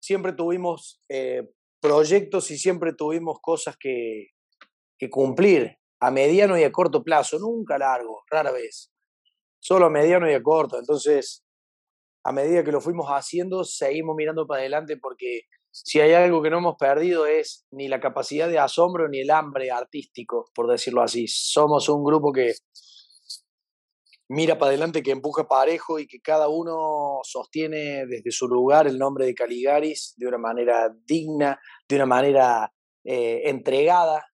siempre 0.00 0.34
tuvimos 0.34 1.02
eh, 1.08 1.50
proyectos 1.80 2.52
y 2.52 2.58
siempre 2.58 2.92
tuvimos 2.92 3.38
cosas 3.42 3.76
que, 3.76 4.28
que 4.96 5.10
cumplir 5.10 5.76
a 5.98 6.12
mediano 6.12 6.56
y 6.56 6.62
a 6.62 6.70
corto 6.70 7.02
plazo, 7.02 7.40
nunca 7.40 7.76
largo, 7.76 8.22
rara 8.30 8.52
vez, 8.52 8.92
solo 9.58 9.86
a 9.86 9.90
mediano 9.90 10.30
y 10.30 10.34
a 10.34 10.42
corto. 10.42 10.78
Entonces, 10.78 11.44
a 12.22 12.30
medida 12.30 12.62
que 12.62 12.70
lo 12.70 12.80
fuimos 12.80 13.08
haciendo, 13.08 13.64
seguimos 13.64 14.14
mirando 14.14 14.46
para 14.46 14.60
adelante 14.60 14.96
porque 14.96 15.42
si 15.72 15.98
hay 15.98 16.12
algo 16.12 16.40
que 16.40 16.50
no 16.50 16.58
hemos 16.58 16.76
perdido 16.76 17.26
es 17.26 17.66
ni 17.72 17.88
la 17.88 17.98
capacidad 17.98 18.48
de 18.48 18.60
asombro 18.60 19.08
ni 19.08 19.22
el 19.22 19.30
hambre 19.32 19.72
artístico, 19.72 20.44
por 20.54 20.70
decirlo 20.70 21.02
así. 21.02 21.26
Somos 21.26 21.88
un 21.88 22.04
grupo 22.04 22.30
que 22.30 22.54
mira 24.28 24.58
para 24.58 24.70
adelante, 24.70 25.02
que 25.02 25.10
empuja 25.10 25.46
parejo 25.46 25.98
y 25.98 26.06
que 26.06 26.20
cada 26.20 26.48
uno 26.48 27.20
sostiene 27.22 28.06
desde 28.06 28.30
su 28.30 28.48
lugar 28.48 28.86
el 28.86 28.98
nombre 28.98 29.26
de 29.26 29.34
Caligaris 29.34 30.14
de 30.16 30.26
una 30.26 30.38
manera 30.38 30.94
digna, 31.04 31.60
de 31.88 31.96
una 31.96 32.06
manera 32.06 32.72
eh, 33.04 33.42
entregada. 33.44 34.24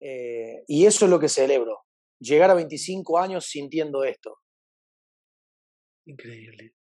Eh, 0.00 0.64
y 0.68 0.86
eso 0.86 1.06
es 1.06 1.10
lo 1.10 1.18
que 1.18 1.28
celebro, 1.28 1.84
llegar 2.20 2.50
a 2.50 2.54
25 2.54 3.18
años 3.18 3.46
sintiendo 3.46 4.04
esto. 4.04 4.38
Increíble. 6.06 6.74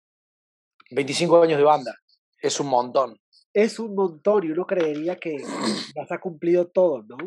25 0.91 1.41
años 1.41 1.57
de 1.57 1.63
banda, 1.63 1.95
es 2.41 2.59
un 2.59 2.67
montón. 2.67 3.19
Es 3.53 3.79
un 3.79 3.95
montón 3.95 4.43
y 4.43 4.51
uno 4.51 4.65
creería 4.65 5.17
que 5.17 5.37
vas 5.95 6.11
a 6.11 6.19
cumplido 6.19 6.67
todo, 6.67 7.03
¿no? 7.03 7.17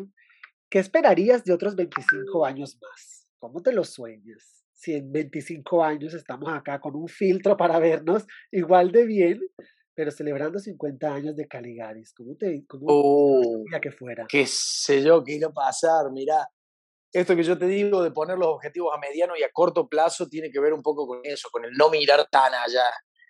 ¿Qué 0.69 0.79
esperarías 0.79 1.43
de 1.43 1.53
otros 1.53 1.75
25 1.75 2.45
años 2.45 2.77
más? 2.81 3.27
¿Cómo 3.37 3.61
te 3.61 3.73
lo 3.73 3.83
sueñas? 3.83 4.60
Si 4.81 4.95
en 4.95 5.11
25 5.11 5.83
años 5.83 6.15
estamos 6.15 6.51
acá 6.51 6.79
con 6.79 6.95
un 6.95 7.07
filtro 7.07 7.55
para 7.55 7.77
vernos 7.77 8.25
igual 8.51 8.91
de 8.91 9.05
bien, 9.05 9.39
pero 9.93 10.09
celebrando 10.09 10.57
50 10.57 11.13
años 11.13 11.35
de 11.35 11.47
Caligaris, 11.47 12.15
¿cómo 12.15 12.35
te 12.35 12.65
cómo 12.67 12.87
uh, 12.87 13.65
que 13.79 13.91
fuera? 13.91 14.25
Qué 14.27 14.47
sé 14.47 15.03
yo 15.03 15.23
qué 15.23 15.33
iba 15.33 15.49
a 15.49 15.53
pasar, 15.53 16.11
mirá. 16.11 16.47
Esto 17.13 17.35
que 17.35 17.43
yo 17.43 17.59
te 17.59 17.67
digo 17.67 18.01
de 18.01 18.09
poner 18.09 18.39
los 18.39 18.47
objetivos 18.47 18.91
a 18.95 18.99
mediano 18.99 19.33
y 19.37 19.43
a 19.43 19.51
corto 19.53 19.87
plazo 19.87 20.27
tiene 20.27 20.49
que 20.49 20.59
ver 20.59 20.73
un 20.73 20.81
poco 20.81 21.05
con 21.05 21.19
eso, 21.25 21.49
con 21.51 21.63
el 21.63 21.73
no 21.77 21.91
mirar 21.91 22.27
tan 22.31 22.51
allá 22.55 22.89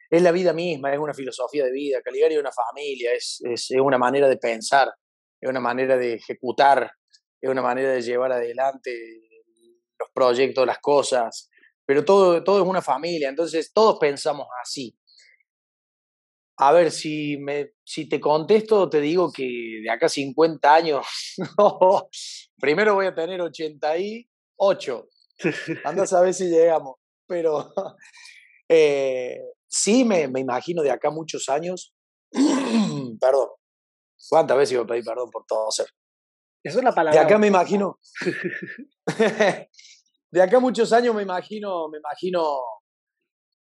es 0.10 0.22
la 0.22 0.32
vida 0.32 0.54
misma, 0.54 0.94
es 0.94 1.00
una 1.00 1.14
filosofía 1.14 1.66
de 1.66 1.72
vida. 1.74 2.02
Caligari 2.02 2.36
es 2.36 2.40
una 2.40 2.52
familia, 2.54 3.14
es, 3.14 3.42
es, 3.44 3.72
una 3.72 3.98
manera 3.98 4.30
de 4.30 4.38
pensar, 4.38 4.90
es 5.42 5.50
una 5.50 5.60
manera 5.60 5.98
de 5.98 6.14
ejecutar, 6.14 6.92
es 7.42 7.50
una 7.50 7.62
manera 7.62 7.92
de 7.92 8.02
llevar 8.02 8.32
adelante 8.32 8.92
los 10.02 10.10
proyectos, 10.14 10.66
las 10.66 10.80
cosas, 10.80 11.50
pero 11.86 12.04
todo, 12.04 12.44
todo 12.44 12.62
es 12.62 12.68
una 12.68 12.82
familia, 12.82 13.30
entonces 13.30 13.72
todos 13.74 13.98
pensamos 14.00 14.48
así. 14.62 14.98
A 16.58 16.72
ver, 16.72 16.92
si, 16.92 17.38
me, 17.38 17.72
si 17.84 18.08
te 18.08 18.20
contesto, 18.20 18.90
te 18.90 19.02
digo 19.02 19.32
que 19.32 19.44
de 19.84 19.90
acá 19.90 20.08
50 20.08 20.74
años, 20.74 21.06
primero 22.60 22.96
voy 22.96 23.08
a 23.08 23.16
tener 23.16 23.42
88. 23.42 25.08
Anda 25.84 26.04
a 26.04 26.08
saber 26.08 26.34
si 26.34 26.50
llegamos, 26.50 26.96
pero 27.28 27.74
eh, 28.70 29.40
sí 29.68 30.04
me, 30.04 30.28
me 30.28 30.40
imagino 30.40 30.84
de 30.84 30.92
acá 30.92 31.10
muchos 31.10 31.50
años, 31.50 31.94
perdón, 32.32 33.50
¿cuántas 34.30 34.58
veces 34.58 34.74
iba 34.74 34.84
a 34.84 34.88
pedir 34.88 35.04
perdón 35.04 35.30
por 35.32 35.46
todo 35.48 35.68
hacer? 35.68 35.88
Eso 36.64 36.78
es 36.80 36.84
la 36.84 36.94
palabra. 36.94 37.20
De 37.20 37.26
acá 37.26 37.38
me 37.38 37.48
imagino, 37.48 38.00
de 40.32 40.42
acá 40.42 40.60
muchos 40.60 40.94
años 40.94 41.16
me 41.16 41.24
imagino, 41.24 41.90
me 41.90 41.98
imagino 41.98 42.60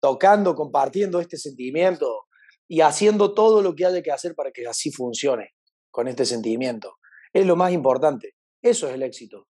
tocando, 0.01 0.55
compartiendo 0.55 1.21
este 1.21 1.37
sentimiento 1.37 2.27
y 2.69 2.81
haciendo 2.81 3.35
todo 3.35 3.63
lo 3.63 3.75
que 3.75 3.87
haya 3.87 4.03
que 4.03 4.11
hacer 4.11 4.35
para 4.35 4.51
que 4.51 4.67
así 4.67 4.91
funcione 4.91 5.55
con 5.91 6.09
este 6.09 6.25
sentimiento. 6.25 6.97
Es 7.33 7.47
lo 7.47 7.55
más 7.57 7.73
importante. 7.73 8.35
Eso 8.63 8.89
es 8.89 8.95
el 8.95 9.03
éxito. 9.03 9.49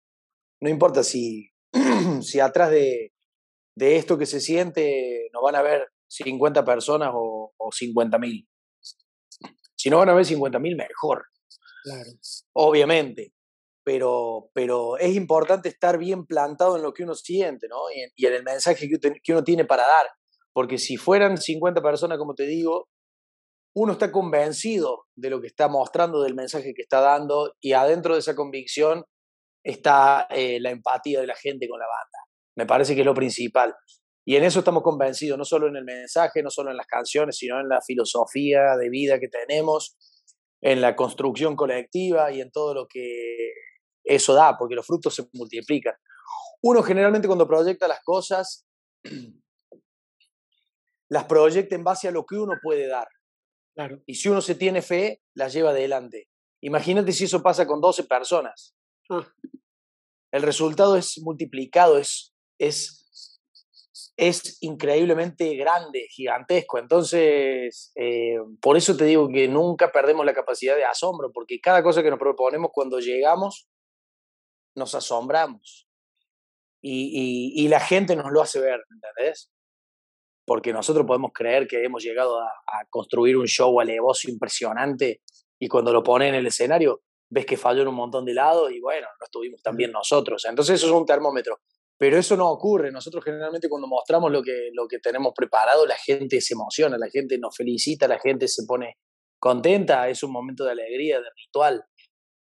No 0.61 0.69
importa 0.69 1.03
si, 1.03 1.49
si 2.21 2.39
atrás 2.39 2.71
de, 2.71 3.13
de 3.75 3.95
esto 3.95 4.17
que 4.17 4.25
se 4.25 4.41
siente 4.41 5.29
nos 5.33 5.41
van 5.41 5.55
a 5.55 5.61
ver 5.61 5.87
50 6.07 6.65
personas 6.65 7.11
o, 7.13 7.53
o 7.55 7.71
50 7.71 8.17
mil. 8.17 8.47
Si 9.75 9.89
no 9.89 9.99
van 9.99 10.09
a 10.09 10.13
ver 10.13 10.25
50 10.25 10.59
mil, 10.59 10.75
mejor. 10.75 11.25
Obviamente. 12.53 13.33
Pero, 13.83 14.51
pero 14.53 14.97
es 14.97 15.15
importante 15.15 15.69
estar 15.69 15.97
bien 15.97 16.25
plantado 16.25 16.75
en 16.75 16.83
lo 16.83 16.93
que 16.93 17.03
uno 17.03 17.15
siente, 17.15 17.67
¿no? 17.67 17.77
Y, 18.15 18.25
en 18.25 18.33
el 18.33 18.43
mensaje 18.43 18.87
que, 18.87 19.33
uno 19.33 19.43
tiene 19.43 19.65
para 19.65 19.83
dar. 19.83 20.07
Porque 20.53 20.77
si 20.77 20.97
fueran 20.97 21.37
50 21.37 21.81
personas, 21.81 22.17
como 22.17 22.35
te 22.35 22.43
digo, 22.43 22.87
uno 23.75 23.93
está 23.93 24.11
convencido 24.11 25.05
de 25.15 25.29
lo 25.29 25.41
que 25.41 25.47
está 25.47 25.69
mostrando, 25.69 26.21
del 26.21 26.35
mensaje 26.35 26.73
que 26.75 26.81
está 26.81 26.99
dando, 26.99 27.55
y 27.61 27.73
adentro 27.73 28.13
de 28.13 28.19
esa 28.19 28.35
convicción 28.35 29.05
está 29.63 30.27
eh, 30.29 30.59
la 30.59 30.71
empatía 30.71 31.21
de 31.21 31.27
la 31.27 31.35
gente 31.35 31.67
con 31.67 31.79
la 31.79 31.85
banda. 31.85 32.19
Me 32.57 32.65
parece 32.65 32.93
que 32.93 33.01
es 33.01 33.05
lo 33.05 33.13
principal. 33.13 33.73
Y 34.25 34.35
en 34.35 34.43
eso 34.43 34.59
estamos 34.59 34.83
convencidos, 34.83 35.37
no 35.37 35.45
solo 35.45 35.67
en 35.67 35.75
el 35.75 35.83
mensaje, 35.83 36.43
no 36.43 36.49
solo 36.49 36.69
en 36.69 36.77
las 36.77 36.85
canciones, 36.85 37.37
sino 37.37 37.59
en 37.59 37.67
la 37.67 37.81
filosofía 37.81 38.75
de 38.77 38.89
vida 38.89 39.19
que 39.19 39.27
tenemos, 39.27 39.97
en 40.61 40.81
la 40.81 40.95
construcción 40.95 41.55
colectiva 41.55 42.31
y 42.31 42.41
en 42.41 42.51
todo 42.51 42.73
lo 42.73 42.87
que 42.87 43.53
eso 44.03 44.33
da, 44.33 44.57
porque 44.57 44.75
los 44.75 44.85
frutos 44.85 45.15
se 45.15 45.27
multiplican. 45.33 45.95
Uno 46.61 46.83
generalmente 46.83 47.27
cuando 47.27 47.47
proyecta 47.47 47.87
las 47.87 48.01
cosas, 48.03 48.65
las 51.09 51.25
proyecta 51.25 51.75
en 51.75 51.83
base 51.83 52.07
a 52.07 52.11
lo 52.11 52.25
que 52.25 52.35
uno 52.35 52.55
puede 52.61 52.87
dar. 52.87 53.07
Claro. 53.75 54.01
Y 54.05 54.15
si 54.15 54.29
uno 54.29 54.41
se 54.41 54.55
tiene 54.55 54.81
fe, 54.81 55.21
las 55.35 55.53
lleva 55.53 55.69
adelante. 55.69 56.27
Imagínate 56.61 57.13
si 57.13 57.25
eso 57.25 57.41
pasa 57.41 57.65
con 57.65 57.79
12 57.79 58.03
personas. 58.03 58.75
Ah. 59.09 59.25
El 60.31 60.43
resultado 60.43 60.95
es 60.95 61.17
multiplicado, 61.19 61.97
es, 61.97 62.35
es 62.59 62.98
es 64.19 64.57
increíblemente 64.61 65.55
grande, 65.55 66.07
gigantesco. 66.09 66.77
Entonces, 66.77 67.93
eh, 67.95 68.37
por 68.61 68.75
eso 68.75 68.97
te 68.97 69.05
digo 69.05 69.29
que 69.29 69.47
nunca 69.47 69.93
perdemos 69.93 70.25
la 70.25 70.33
capacidad 70.33 70.75
de 70.75 70.83
asombro, 70.83 71.31
porque 71.31 71.61
cada 71.61 71.81
cosa 71.81 72.03
que 72.03 72.09
nos 72.09 72.19
proponemos 72.19 72.71
cuando 72.73 72.99
llegamos, 72.99 73.69
nos 74.75 74.93
asombramos. 74.93 75.87
Y, 76.81 77.67
la 77.69 77.79
gente 77.79 78.15
nos 78.15 78.31
lo 78.31 78.41
hace 78.41 78.59
ver, 78.59 78.81
¿entendés? 78.89 79.51
Porque 80.45 80.73
nosotros 80.73 81.05
podemos 81.05 81.31
creer 81.33 81.67
que 81.67 81.83
hemos 81.83 82.03
llegado 82.03 82.39
a, 82.41 82.51
construir 82.89 83.37
un 83.37 83.47
show 83.47 83.79
alevoso 83.79 84.29
impresionante 84.29 85.21
y 85.59 85.67
cuando 85.67 85.93
lo 85.93 86.03
ponen 86.03 86.29
en 86.29 86.35
el 86.35 86.47
escenario, 86.47 87.03
ves 87.29 87.45
que 87.45 87.57
falló 87.57 87.83
en 87.83 87.89
un 87.89 87.95
montón 87.95 88.25
de 88.25 88.33
lados 88.33 88.71
y 88.71 88.79
bueno, 88.79 89.07
no 89.19 89.25
estuvimos 89.25 89.61
tan 89.61 89.77
bien 89.77 89.91
nosotros. 89.91 90.45
Entonces 90.45 90.75
eso 90.75 90.87
es 90.87 90.93
un 90.93 91.05
termómetro. 91.05 91.59
Pero 91.99 92.17
eso 92.17 92.37
no 92.37 92.49
ocurre. 92.49 92.91
Nosotros 92.93 93.25
generalmente 93.25 93.67
cuando 93.67 93.85
mostramos 93.85 94.31
lo 94.31 94.41
que, 94.41 94.69
lo 94.73 94.87
que 94.87 94.99
tenemos 94.99 95.33
preparado, 95.35 95.85
la 95.85 95.97
gente 95.97 96.39
se 96.39 96.53
emociona, 96.53 96.97
la 96.97 97.09
gente 97.09 97.37
nos 97.37 97.53
felicita, 97.55 98.07
la 98.07 98.17
gente 98.17 98.47
se 98.47 98.63
pone 98.65 98.97
contenta. 99.37 100.07
Es 100.07 100.23
un 100.23 100.31
momento 100.31 100.63
de 100.63 100.71
alegría, 100.71 101.19
de 101.19 101.27
ritual, 101.35 101.83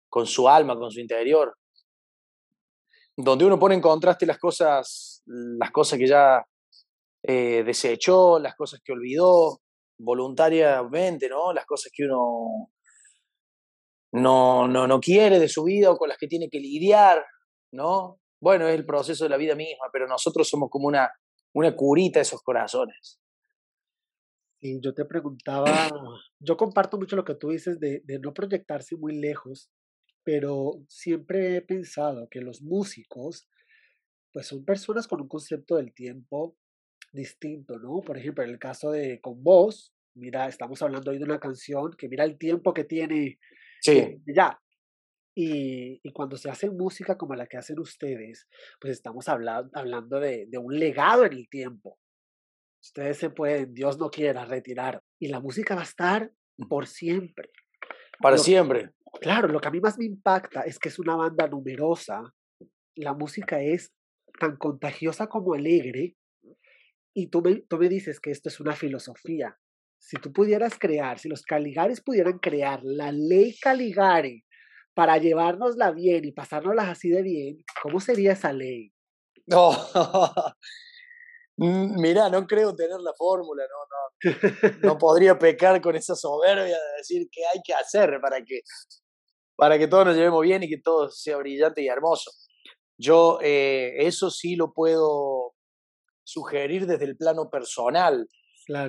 con 0.08 0.26
su 0.28 0.49
alma, 0.49 0.76
con 0.76 0.92
su 0.92 1.00
interior. 1.00 1.56
Donde 3.16 3.44
uno 3.44 3.58
pone 3.58 3.75
en 3.75 3.80
contraste 3.80 4.26
las 4.26 4.38
cosas, 4.38 5.25
las 5.26 5.72
cosas 5.72 5.99
que 5.99 6.06
ya 6.06 6.46
eh, 7.25 7.64
desechó, 7.64 8.38
las 8.38 8.54
cosas 8.54 8.80
que 8.84 8.92
olvidó 8.92 9.61
voluntariamente, 9.99 11.28
¿no? 11.28 11.52
Las 11.52 11.66
cosas 11.66 11.90
que 11.92 12.04
uno 12.04 12.70
no, 14.12 14.68
no, 14.68 14.87
no 14.87 15.00
quiere 15.00 15.40
de 15.40 15.49
su 15.49 15.64
vida 15.64 15.90
o 15.90 15.96
con 15.96 16.08
las 16.08 16.18
que 16.18 16.28
tiene 16.28 16.49
que 16.49 16.61
lidiar, 16.61 17.25
¿no? 17.72 18.21
Bueno, 18.42 18.66
es 18.66 18.75
el 18.75 18.84
proceso 18.84 19.22
de 19.22 19.30
la 19.30 19.37
vida 19.37 19.54
misma, 19.54 19.87
pero 19.92 20.08
nosotros 20.08 20.49
somos 20.49 20.68
como 20.68 20.88
una, 20.88 21.08
una 21.54 21.76
curita 21.76 22.18
de 22.18 22.22
esos 22.22 22.42
corazones. 22.42 23.20
Y 24.61 24.80
yo 24.80 24.92
te 24.92 25.04
preguntaba, 25.04 25.88
yo 26.40 26.56
comparto 26.56 26.99
mucho 26.99 27.14
lo 27.14 27.25
que 27.25 27.37
tú 27.37 27.50
dices 27.50 27.78
de, 27.78 28.02
de 28.04 28.18
no 28.18 28.34
proyectarse 28.34 28.96
muy 28.96 29.16
lejos, 29.16 29.70
pero 30.25 30.82
siempre 30.88 31.54
he 31.54 31.62
pensado 31.62 32.28
que 32.28 32.40
los 32.40 32.62
músicos, 32.62 33.49
pues 34.32 34.49
son 34.49 34.64
personas 34.64 35.06
con 35.06 35.20
un 35.20 35.28
concepto 35.28 35.76
del 35.76 35.94
tiempo 35.94 36.56
distinto, 37.12 37.78
¿no? 37.78 38.00
Por 38.00 38.18
ejemplo, 38.18 38.42
en 38.42 38.50
el 38.50 38.58
caso 38.58 38.90
de 38.90 39.20
con 39.20 39.40
vos, 39.44 39.94
mira, 40.14 40.49
estamos 40.49 40.82
hablando 40.82 41.12
hoy 41.12 41.18
de 41.18 41.25
una 41.25 41.38
canción 41.38 41.92
que 41.96 42.08
mira 42.08 42.25
el 42.25 42.38
tiempo 42.38 42.75
que 42.75 42.82
tiene 42.82 43.38
sí. 43.80 44.20
ya, 44.34 44.61
y, 45.34 46.00
y, 46.02 46.12
cuando 46.12 46.36
se 46.36 46.50
hace 46.50 46.70
música 46.70 47.16
como 47.16 47.34
la 47.34 47.46
que 47.46 47.56
hacen 47.56 47.78
ustedes, 47.78 48.46
pues 48.80 48.92
estamos 48.92 49.28
hablando 49.28 50.20
de, 50.20 50.46
de, 50.46 50.58
un 50.58 50.78
legado 50.78 51.24
en 51.24 51.32
el 51.32 51.48
tiempo. 51.48 51.98
Ustedes 52.82 53.18
se 53.18 53.30
pueden, 53.30 53.72
Dios 53.72 53.98
no 53.98 54.10
quiera, 54.10 54.44
retirar. 54.44 55.02
Y 55.18 55.28
la 55.28 55.40
música 55.40 55.74
va 55.74 55.82
a 55.82 55.84
estar 55.84 56.30
por 56.68 56.86
siempre. 56.86 57.50
Para 58.20 58.36
siempre. 58.36 58.90
Claro, 59.20 59.48
lo 59.48 59.60
que 59.60 59.68
a 59.68 59.70
mí 59.70 59.80
más 59.80 59.98
me 59.98 60.04
impacta 60.04 60.62
es 60.62 60.78
que 60.78 60.88
es 60.88 60.98
una 60.98 61.16
banda 61.16 61.46
numerosa. 61.48 62.34
La 62.96 63.14
música 63.14 63.60
es 63.60 63.92
tan 64.38 64.56
contagiosa 64.56 65.28
como 65.28 65.54
alegre. 65.54 66.16
Y 67.14 67.28
tú 67.28 67.40
me, 67.40 67.62
tú 67.62 67.78
me 67.78 67.88
dices 67.88 68.20
que 68.20 68.30
esto 68.30 68.48
es 68.48 68.60
una 68.60 68.74
filosofía. 68.74 69.56
Si 69.98 70.16
tú 70.16 70.32
pudieras 70.32 70.78
crear, 70.78 71.18
si 71.18 71.28
los 71.28 71.42
Caligares 71.42 72.02
pudieran 72.02 72.38
crear 72.38 72.80
la 72.82 73.12
ley 73.12 73.56
Caligari 73.60 74.44
para 74.94 75.18
llevárnosla 75.18 75.90
bien 75.90 76.25
y 76.25 76.32
pasárnoslas 76.32 76.88
así 76.88 77.08
de 77.08 77.22
bien, 77.22 77.64
¿cómo 77.82 78.00
sería 78.00 78.32
esa 78.32 78.52
ley? 78.52 78.92
No, 79.46 79.72
mira, 81.56 82.28
no 82.28 82.46
creo 82.46 82.75
tener 82.75 83.00
la 83.00 83.12
fórmula, 83.14 83.64
no, 83.64 84.32
no, 84.32 84.88
no 84.88 84.99
podría 84.99 85.38
pecar 85.38 85.80
con 85.80 85.96
esa 85.96 86.14
soberbia 86.14 86.78
de 86.78 86.96
decir 86.99 87.28
qué 87.30 87.42
hay 87.52 87.61
que 87.64 87.75
hacer 87.75 88.20
para 88.20 88.44
que, 88.44 88.61
para 89.56 89.78
que 89.78 89.88
todos 89.88 90.06
nos 90.06 90.16
llevemos 90.16 90.42
bien 90.42 90.62
y 90.62 90.68
que 90.68 90.80
todo 90.82 91.11
sea 91.11 91.37
brillante 91.38 91.82
y 91.82 91.88
hermoso. 91.88 92.30
Yo 92.99 93.38
eh, 93.42 93.94
eso 94.06 94.30
sí 94.30 94.56
lo 94.56 94.72
puedo 94.72 95.54
sugerir 96.25 96.87
desde 96.87 97.04
el 97.04 97.16
plano 97.16 97.50
personal, 97.50 98.28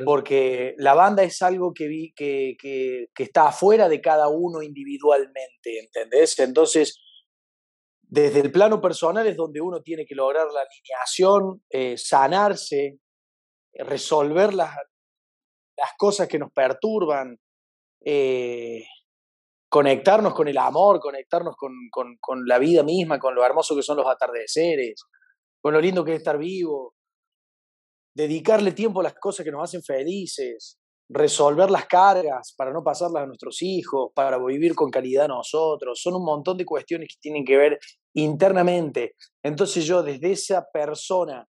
porque 0.05 0.75
la 0.77 0.93
banda 0.93 1.23
es 1.23 1.41
algo 1.41 1.73
que, 1.73 1.87
vi, 1.87 2.13
que, 2.13 2.55
que, 2.59 3.07
está 3.17 3.47
afuera 3.47 3.89
de 3.89 4.01
cada 4.01 4.27
uno 4.27 4.61
individualmente, 4.61 5.79
¿entendés? 5.79 6.39
Entonces, 6.39 6.99
desde 8.01 8.41
el 8.41 8.51
plano 8.51 8.81
personal 8.81 9.25
es 9.27 9.35
donde 9.35 9.61
uno 9.61 9.81
tiene 9.81 10.05
que 10.05 10.15
lograr 10.15 10.47
la 10.51 10.61
alineación, 10.61 11.63
eh, 11.69 11.97
sanarse, 11.97 12.99
resolver 13.73 14.53
las, 14.53 14.75
las 15.77 15.89
cosas 15.97 16.27
que 16.27 16.39
nos 16.39 16.51
perturban, 16.51 17.39
eh, 18.05 18.83
conectarnos 19.69 20.33
con 20.33 20.47
el 20.47 20.57
amor, 20.57 20.99
conectarnos 20.99 21.55
con, 21.55 21.71
con, 21.89 22.17
con, 22.19 22.45
la 22.45 22.59
vida 22.59 22.83
misma, 22.83 23.17
con 23.17 23.33
lo 23.33 23.43
hermoso 23.43 23.75
que 23.75 23.81
son 23.81 23.97
los 23.97 24.07
atardeceres, 24.07 25.03
con 25.59 25.73
lo 25.73 25.81
lindo 25.81 26.05
que 26.05 26.13
es 26.13 26.17
estar 26.19 26.37
vivo, 26.37 26.93
dedicarle 28.15 28.71
tiempo 28.71 28.99
a 28.99 29.03
las 29.03 29.15
cosas 29.15 29.43
que 29.43 29.51
nos 29.51 29.63
hacen 29.63 29.83
felices, 29.83 30.79
resolver 31.09 31.69
las 31.69 31.85
cargas 31.85 32.53
para 32.57 32.71
no 32.71 32.83
pasarlas 32.83 33.23
a 33.23 33.27
nuestros 33.27 33.61
hijos, 33.61 34.11
para 34.13 34.37
vivir 34.37 34.75
con 34.75 34.89
calidad 34.89 35.27
nosotros. 35.27 35.99
Son 36.01 36.15
un 36.15 36.25
montón 36.25 36.57
de 36.57 36.65
cuestiones 36.65 37.09
que 37.09 37.19
tienen 37.19 37.45
que 37.45 37.57
ver 37.57 37.79
internamente. 38.13 39.15
Entonces 39.43 39.85
yo 39.85 40.03
desde 40.03 40.31
esa 40.31 40.65
persona 40.71 41.47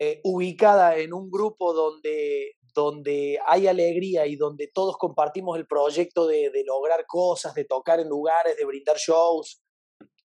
eh, 0.00 0.20
ubicada 0.24 0.96
en 0.96 1.14
un 1.14 1.30
grupo 1.30 1.72
donde, 1.72 2.56
donde 2.74 3.38
hay 3.46 3.68
alegría 3.68 4.26
y 4.26 4.36
donde 4.36 4.68
todos 4.72 4.96
compartimos 4.96 5.56
el 5.56 5.66
proyecto 5.66 6.26
de, 6.26 6.50
de 6.50 6.64
lograr 6.64 7.06
cosas, 7.06 7.54
de 7.54 7.64
tocar 7.64 8.00
en 8.00 8.08
lugares, 8.08 8.56
de 8.56 8.64
brindar 8.64 8.96
shows, 8.96 9.62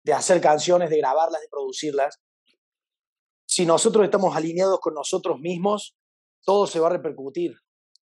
de 0.03 0.13
hacer 0.13 0.41
canciones, 0.41 0.89
de 0.89 0.97
grabarlas, 0.97 1.41
de 1.41 1.47
producirlas, 1.49 2.19
si 3.49 3.65
nosotros 3.65 4.05
estamos 4.05 4.35
alineados 4.35 4.79
con 4.79 4.93
nosotros 4.93 5.39
mismos, 5.39 5.97
todo 6.45 6.67
se 6.67 6.79
va 6.79 6.85
a 6.85 6.91
repercutir 6.91 7.57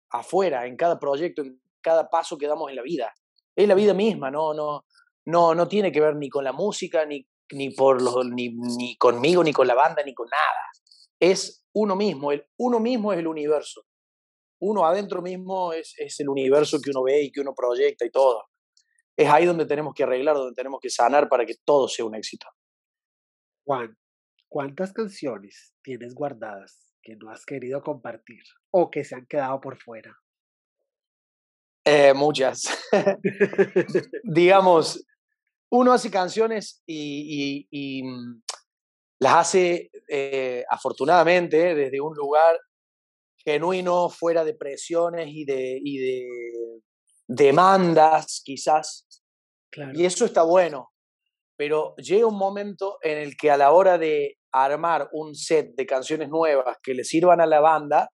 afuera, 0.10 0.68
en 0.68 0.76
cada 0.76 1.00
proyecto, 1.00 1.42
en 1.42 1.62
cada 1.80 2.10
paso 2.10 2.38
que 2.38 2.48
damos 2.48 2.70
en 2.70 2.76
la 2.76 2.82
vida. 2.82 3.14
Es 3.56 3.66
la 3.66 3.74
vida 3.74 3.94
misma, 3.94 4.30
no, 4.30 4.54
no, 4.54 4.84
no, 5.24 5.56
no 5.56 5.68
tiene 5.70 5.90
que 5.90 6.02
ver 6.02 6.18
ni 6.18 6.28
con 6.28 6.44
la 6.44 6.52
música, 6.52 7.06
ni, 7.06 7.26
ni, 7.54 7.70
por 7.70 8.02
los, 8.02 8.26
ni, 8.26 8.50
ni 8.50 8.98
conmigo, 8.98 9.42
ni 9.42 9.54
con 9.54 9.68
la 9.68 9.74
banda, 9.74 10.04
ni 10.04 10.14
con 10.14 10.28
nada. 10.28 10.70
Es 11.18 11.66
uno 11.72 11.96
mismo, 11.96 12.34
el 12.34 12.46
uno 12.58 12.82
mismo 12.82 13.14
es 13.14 13.20
el 13.20 13.28
universo. 13.28 13.84
Uno 14.60 14.86
adentro 14.86 15.22
mismo 15.22 15.72
es, 15.72 15.94
es 15.98 16.20
el 16.20 16.28
universo 16.28 16.82
que 16.82 16.90
uno 16.90 17.04
ve 17.04 17.24
y 17.24 17.32
que 17.32 17.40
uno 17.40 17.56
proyecta 17.56 18.04
y 18.04 18.12
todo. 18.12 18.50
Es 19.16 19.30
ahí 19.30 19.46
donde 19.46 19.66
tenemos 19.66 19.94
que 19.94 20.04
arreglar, 20.04 20.36
donde 20.36 20.56
tenemos 20.56 20.82
que 20.82 20.90
sanar 20.90 21.30
para 21.30 21.46
que 21.46 21.56
todo 21.64 21.88
sea 21.88 22.04
un 22.04 22.16
éxito. 22.16 22.48
Juan, 23.64 23.98
¿Cuántas 24.50 24.94
canciones 24.94 25.74
tienes 25.84 26.16
guardadas 26.16 26.94
que 27.02 27.16
no 27.16 27.30
has 27.30 27.46
querido 27.46 27.82
compartir 27.82 28.44
o 28.72 28.90
que 28.90 29.04
se 29.04 29.16
han 29.16 29.26
quedado 29.26 29.60
por 29.60 29.78
fuera? 29.78 30.18
Eh, 31.86 32.14
muchas. 32.14 32.64
Digamos, 34.24 35.06
uno 35.70 35.94
hace 35.94 36.10
canciones 36.10 36.82
y, 36.86 38.04
mm, 38.04 38.42
las 39.20 39.34
hace 39.34 39.90
eh, 40.08 40.64
afortunadamente 40.70 41.76
desde 41.76 42.00
un 42.00 42.16
lugar 42.16 42.60
genuino, 43.38 44.10
fuera 44.10 44.44
de 44.44 44.54
presiones 44.54 45.28
y 45.30 45.46
de, 45.46 45.80
y 45.82 45.98
de 45.98 46.28
demandas, 47.28 48.42
quizás. 48.44 49.08
Y 49.94 50.06
eso 50.06 50.26
está 50.26 50.44
bueno. 50.44 50.92
Pero 51.58 51.96
llega 51.98 52.28
un 52.28 52.38
momento 52.38 52.98
en 53.02 53.18
el 53.18 53.36
que 53.36 53.52
a 53.52 53.58
la 53.58 53.72
hora 53.72 53.98
de 53.98 54.38
armar 54.52 55.10
un 55.12 55.36
set 55.36 55.76
de 55.76 55.86
canciones 55.86 56.30
nuevas 56.30 56.78
que 56.82 56.94
le 56.94 57.04
sirvan 57.04 57.42
a 57.42 57.46
la 57.46 57.60
banda, 57.60 58.10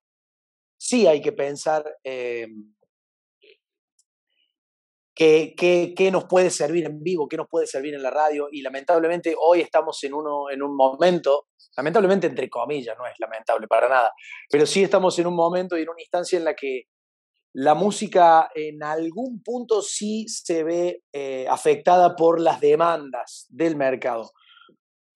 sí 0.76 1.06
hay 1.06 1.20
que 1.20 1.32
pensar 1.32 1.84
eh, 2.02 2.48
qué, 5.14 6.10
nos 6.12 6.24
puede 6.24 6.50
servir 6.50 6.86
en 6.86 7.02
vivo, 7.02 7.28
qué 7.28 7.36
nos 7.36 7.48
puede 7.48 7.66
servir 7.66 7.94
en 7.94 8.02
la 8.02 8.10
radio. 8.10 8.48
Y 8.50 8.62
lamentablemente 8.62 9.34
hoy 9.38 9.60
estamos 9.60 10.02
en, 10.04 10.14
uno, 10.14 10.50
en 10.50 10.62
un 10.62 10.76
momento, 10.76 11.48
lamentablemente 11.76 12.26
entre 12.26 12.48
comillas, 12.48 12.96
no 12.98 13.06
es 13.06 13.14
lamentable 13.18 13.66
para 13.66 13.88
nada, 13.88 14.12
pero 14.50 14.66
sí 14.66 14.82
estamos 14.82 15.18
en 15.18 15.26
un 15.26 15.36
momento 15.36 15.78
y 15.78 15.82
en 15.82 15.88
una 15.88 16.00
instancia 16.00 16.38
en 16.38 16.44
la 16.44 16.54
que 16.54 16.84
la 17.54 17.74
música 17.74 18.50
en 18.54 18.82
algún 18.82 19.40
punto 19.42 19.80
sí 19.80 20.26
se 20.28 20.64
ve 20.64 21.02
eh, 21.12 21.46
afectada 21.48 22.16
por 22.16 22.40
las 22.40 22.60
demandas 22.60 23.46
del 23.48 23.76
mercado. 23.76 24.32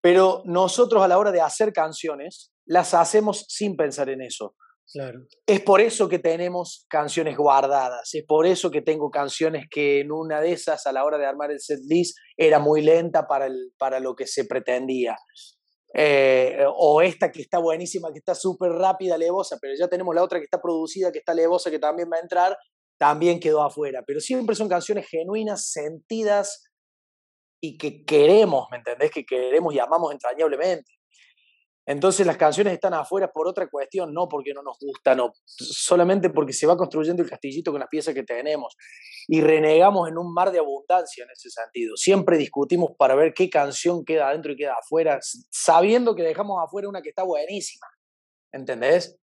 Pero 0.00 0.42
nosotros 0.44 1.02
a 1.02 1.08
la 1.08 1.18
hora 1.18 1.32
de 1.32 1.40
hacer 1.40 1.72
canciones, 1.72 2.52
las 2.64 2.94
hacemos 2.94 3.44
sin 3.48 3.76
pensar 3.76 4.08
en 4.08 4.22
eso. 4.22 4.54
Claro. 4.92 5.26
Es 5.46 5.60
por 5.60 5.80
eso 5.80 6.08
que 6.08 6.20
tenemos 6.20 6.86
canciones 6.88 7.36
guardadas, 7.36 8.14
es 8.14 8.24
por 8.24 8.46
eso 8.46 8.70
que 8.70 8.82
tengo 8.82 9.10
canciones 9.10 9.66
que 9.68 10.00
en 10.00 10.12
una 10.12 10.40
de 10.40 10.52
esas 10.52 10.86
a 10.86 10.92
la 10.92 11.04
hora 11.04 11.18
de 11.18 11.26
armar 11.26 11.50
el 11.50 11.60
set 11.60 11.80
list 11.88 12.16
era 12.36 12.58
muy 12.58 12.80
lenta 12.82 13.26
para, 13.26 13.46
el, 13.46 13.72
para 13.76 14.00
lo 14.00 14.14
que 14.14 14.26
se 14.26 14.44
pretendía. 14.44 15.16
Eh, 15.94 16.64
o 16.76 17.00
esta 17.00 17.32
que 17.32 17.40
está 17.40 17.58
buenísima, 17.58 18.12
que 18.12 18.18
está 18.18 18.34
súper 18.34 18.72
rápida, 18.72 19.16
levosa, 19.16 19.58
pero 19.60 19.74
ya 19.78 19.88
tenemos 19.88 20.14
la 20.14 20.22
otra 20.22 20.38
que 20.38 20.44
está 20.44 20.60
producida, 20.60 21.10
que 21.10 21.18
está 21.18 21.34
levosa, 21.34 21.70
que 21.70 21.78
también 21.78 22.10
va 22.12 22.18
a 22.18 22.20
entrar, 22.20 22.56
también 22.98 23.40
quedó 23.40 23.62
afuera. 23.62 24.02
Pero 24.06 24.20
siempre 24.20 24.54
son 24.54 24.68
canciones 24.68 25.08
genuinas, 25.08 25.70
sentidas, 25.70 26.68
y 27.60 27.76
que 27.76 28.04
queremos, 28.04 28.66
¿me 28.70 28.78
entendés? 28.78 29.10
Que 29.10 29.24
queremos 29.24 29.74
y 29.74 29.78
amamos 29.78 30.12
entrañablemente. 30.12 30.97
Entonces 31.88 32.26
las 32.26 32.36
canciones 32.36 32.74
están 32.74 32.92
afuera 32.92 33.32
por 33.32 33.48
otra 33.48 33.66
cuestión, 33.66 34.12
no 34.12 34.28
porque 34.28 34.52
no 34.52 34.62
nos 34.62 34.76
gustan, 34.78 35.16
no, 35.16 35.32
solamente 35.46 36.28
porque 36.28 36.52
se 36.52 36.66
va 36.66 36.76
construyendo 36.76 37.22
el 37.22 37.30
castillito 37.30 37.70
con 37.70 37.80
las 37.80 37.88
piezas 37.88 38.12
que 38.12 38.24
tenemos 38.24 38.76
y 39.26 39.40
renegamos 39.40 40.06
en 40.06 40.18
un 40.18 40.30
mar 40.34 40.52
de 40.52 40.58
abundancia 40.58 41.24
en 41.24 41.30
ese 41.30 41.48
sentido. 41.48 41.96
Siempre 41.96 42.36
discutimos 42.36 42.90
para 42.98 43.14
ver 43.14 43.32
qué 43.32 43.48
canción 43.48 44.04
queda 44.04 44.28
adentro 44.28 44.52
y 44.52 44.56
queda 44.56 44.74
afuera, 44.74 45.18
sabiendo 45.50 46.14
que 46.14 46.24
dejamos 46.24 46.62
afuera 46.62 46.90
una 46.90 47.00
que 47.00 47.08
está 47.08 47.22
buenísima, 47.22 47.86
¿entendés? 48.52 49.18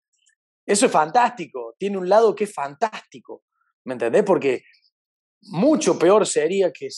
Eso 0.64 0.86
es 0.86 0.92
fantástico, 0.92 1.74
tiene 1.78 1.98
un 1.98 2.08
lado 2.08 2.34
que 2.34 2.44
es 2.44 2.54
fantástico, 2.54 3.42
¿me 3.84 3.92
entendés? 3.92 4.22
Porque 4.22 4.62
mucho 5.42 5.98
peor 5.98 6.26
sería 6.26 6.72
que 6.72 6.88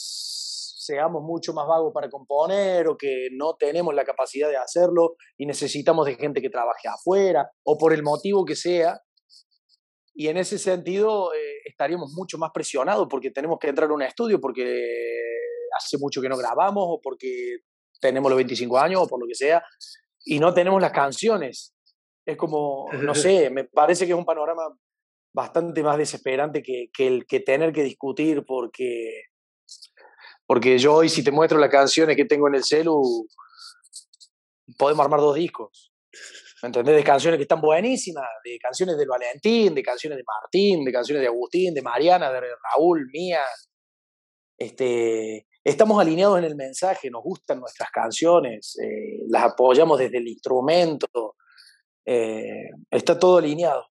seamos 0.87 1.23
mucho 1.23 1.53
más 1.53 1.67
vagos 1.67 1.93
para 1.93 2.09
componer 2.09 2.89
o 2.89 2.97
que 2.97 3.29
no 3.33 3.57
tenemos 3.57 3.95
la 3.95 4.05
capacidad 4.05 4.49
de 4.49 4.57
hacerlo 4.57 5.17
y 5.37 5.47
necesitamos 5.47 6.07
de 6.07 6.15
gente 6.15 6.41
que 6.41 6.51
trabaje 6.51 6.89
afuera 6.89 7.51
o 7.65 7.77
por 7.77 7.93
el 7.93 8.03
motivo 8.03 8.45
que 8.45 8.55
sea. 8.55 9.01
Y 10.15 10.29
en 10.29 10.39
ese 10.39 10.59
sentido 10.59 11.35
eh, 11.35 11.61
estaríamos 11.67 12.13
mucho 12.15 12.39
más 12.39 12.51
presionados 12.55 13.07
porque 13.11 13.31
tenemos 13.31 13.59
que 13.59 13.69
entrar 13.69 13.91
a 13.91 13.95
un 13.95 14.03
estudio 14.03 14.41
porque 14.41 14.85
hace 15.77 15.99
mucho 15.99 16.23
que 16.23 16.29
no 16.29 16.39
grabamos 16.39 16.85
o 16.87 17.01
porque 17.03 17.59
tenemos 18.01 18.31
los 18.31 18.37
25 18.37 18.79
años 18.79 19.03
o 19.03 19.09
por 19.09 19.21
lo 19.21 19.27
que 19.27 19.35
sea 19.35 19.63
y 20.25 20.39
no 20.39 20.55
tenemos 20.55 20.81
las 20.81 20.93
canciones. 20.93 21.75
Es 22.25 22.37
como, 22.37 22.89
no 22.93 23.15
sé, 23.15 23.51
me 23.51 23.65
parece 23.65 24.07
que 24.07 24.13
es 24.13 24.19
un 24.19 24.25
panorama 24.25 24.63
bastante 25.35 25.83
más 25.83 25.99
desesperante 25.99 26.63
que, 26.63 26.87
que 26.93 27.07
el 27.07 27.27
que 27.27 27.41
tener 27.41 27.73
que 27.73 27.83
discutir 27.83 28.45
porque 28.47 29.25
porque 30.47 30.79
yo 30.79 30.95
hoy, 30.95 31.09
si 31.09 31.25
te 31.25 31.33
muestro 31.33 31.59
las 31.59 31.71
canciones 31.71 32.17
que 32.17 32.25
tengo 32.25 32.49
en 32.49 32.55
el 32.55 32.65
celu, 32.65 33.29
podemos 34.79 35.05
armar 35.05 35.21
dos 35.21 35.35
discos. 35.35 35.93
¿Me 36.63 36.69
entendés? 36.69 36.97
De 36.97 37.05
canciones 37.05 37.39
que 37.39 37.43
están 37.43 37.61
buenísimas, 37.61 38.25
de 38.45 38.59
canciones 38.59 38.97
de 38.97 39.07
Valentín, 39.07 39.75
de 39.75 39.83
canciones 39.83 40.17
de 40.17 40.25
Martín, 40.25 40.85
de 40.85 40.93
canciones 40.93 41.21
de 41.23 41.29
Agustín, 41.29 41.75
de 41.75 41.83
Mariana, 41.83 42.33
de 42.33 42.41
Raúl, 42.41 43.09
mía. 43.13 43.43
Este, 44.57 45.47
estamos 45.63 46.01
alineados 46.01 46.39
en 46.39 46.45
el 46.45 46.57
mensaje, 46.57 47.11
nos 47.11 47.23
gustan 47.23 47.61
nuestras 47.61 47.91
canciones, 47.91 48.79
eh, 48.83 49.25
las 49.29 49.53
apoyamos 49.53 49.99
desde 49.99 50.19
el 50.19 50.29
instrumento, 50.29 51.37
eh, 52.07 52.71
está 52.91 53.19
todo 53.19 53.39
alineado. 53.39 53.87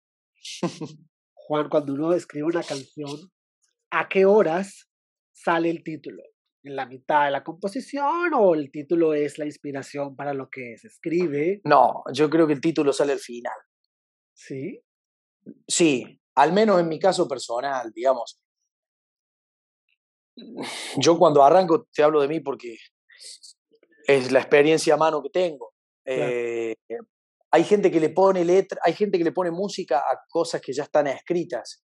Juan, 1.34 1.68
cuando 1.68 1.94
uno 1.94 2.14
escribe 2.14 2.46
una 2.46 2.64
canción, 2.64 3.30
¿a 3.92 4.08
qué 4.08 4.26
horas 4.26 4.90
sale 5.34 5.70
el 5.70 5.84
título? 5.84 6.24
En 6.64 6.76
la 6.76 6.86
mitad 6.86 7.26
de 7.26 7.32
la 7.32 7.44
composición 7.44 8.34
o 8.34 8.56
el 8.56 8.72
título 8.72 9.14
es 9.14 9.38
la 9.38 9.46
inspiración 9.46 10.16
para 10.16 10.34
lo 10.34 10.50
que 10.50 10.78
se 10.78 10.88
escribe? 10.88 11.62
No, 11.66 12.04
yo 12.14 12.30
creo 12.30 12.48
que 12.48 12.54
el 12.54 12.62
título 12.62 12.94
sale 12.94 13.14
al 13.14 13.20
final. 13.20 13.58
¿Sí? 14.34 14.82
Sí, 15.68 16.22
al 16.36 16.54
menos 16.54 16.80
en 16.80 16.88
mi 16.88 17.00
caso 17.00 17.28
personal, 17.28 17.92
digamos. 17.94 18.40
yo 20.98 21.18
cuando 21.18 21.44
arranco 21.44 21.88
te 21.94 22.04
hablo 22.04 22.22
de 22.22 22.28
mí 22.28 22.40
porque 22.40 22.78
es 24.08 24.32
la 24.32 24.40
experiencia 24.40 24.94
a 24.94 24.98
mano 24.98 25.22
que 25.22 25.30
tengo. 25.30 25.74
Eh, 26.06 26.76
hay 27.52 27.64
gente 27.64 27.92
que 27.92 28.00
le 28.00 28.10
pone 28.10 28.44
letra, 28.44 28.80
hay 28.84 28.94
gente 28.94 29.18
que 29.18 29.24
le 29.24 29.32
pone 29.32 29.52
música 29.52 30.00
a 30.00 30.20
cosas 30.28 30.62
que 30.62 30.74
ya 30.74 30.84
están 30.84 31.08
escritas. 31.08 31.84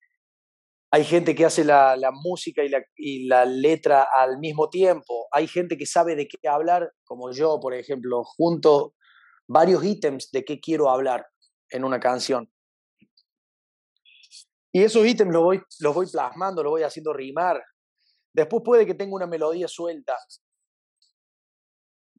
Hay 0.92 1.04
gente 1.04 1.36
que 1.36 1.44
hace 1.44 1.64
la, 1.64 2.10
música 2.12 2.62
y 2.96 3.26
la, 3.26 3.44
letra 3.44 4.08
al 4.12 4.38
mismo 4.38 4.68
tiempo. 4.68 5.28
Hay 5.30 5.46
gente 5.46 5.76
que 5.76 5.86
sabe 5.86 6.16
de 6.16 6.26
qué 6.26 6.48
hablar, 6.48 6.92
como 7.04 7.32
yo, 7.32 7.60
por 7.60 7.74
ejemplo, 7.74 8.24
junto 8.24 8.94
varios 9.46 9.84
ítems 9.84 10.30
de 10.32 10.44
qué 10.44 10.58
quiero 10.58 10.90
hablar 10.90 11.26
en 11.68 11.84
una 11.84 12.00
canción. 12.00 12.50
Y 14.72 14.82
esos 14.82 15.06
ítems 15.06 15.32
los 15.32 15.42
voy, 15.42 15.62
los 15.78 15.94
voy 15.94 16.06
plasmando, 16.10 16.62
los 16.62 16.70
voy 16.70 16.82
haciendo 16.82 17.12
rimar. 17.12 17.62
Después 18.32 18.62
puede 18.64 18.84
que 18.84 18.94
tenga 18.94 19.14
una 19.14 19.26
melodía 19.26 19.68
suelta, 19.68 20.16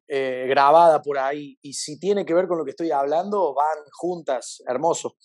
eh, 0.08 0.46
grabada 0.48 1.02
por 1.02 1.18
ahí, 1.18 1.58
y 1.62 1.74
si 1.74 2.00
tiene 2.00 2.26
que 2.26 2.34
ver 2.34 2.48
con 2.48 2.58
lo 2.58 2.66
que 2.66 2.72
estoy 2.72 2.92
hablando, 2.92 3.54
van 3.54 3.78
juntas, 3.92 4.62
hermoso. 4.66 5.16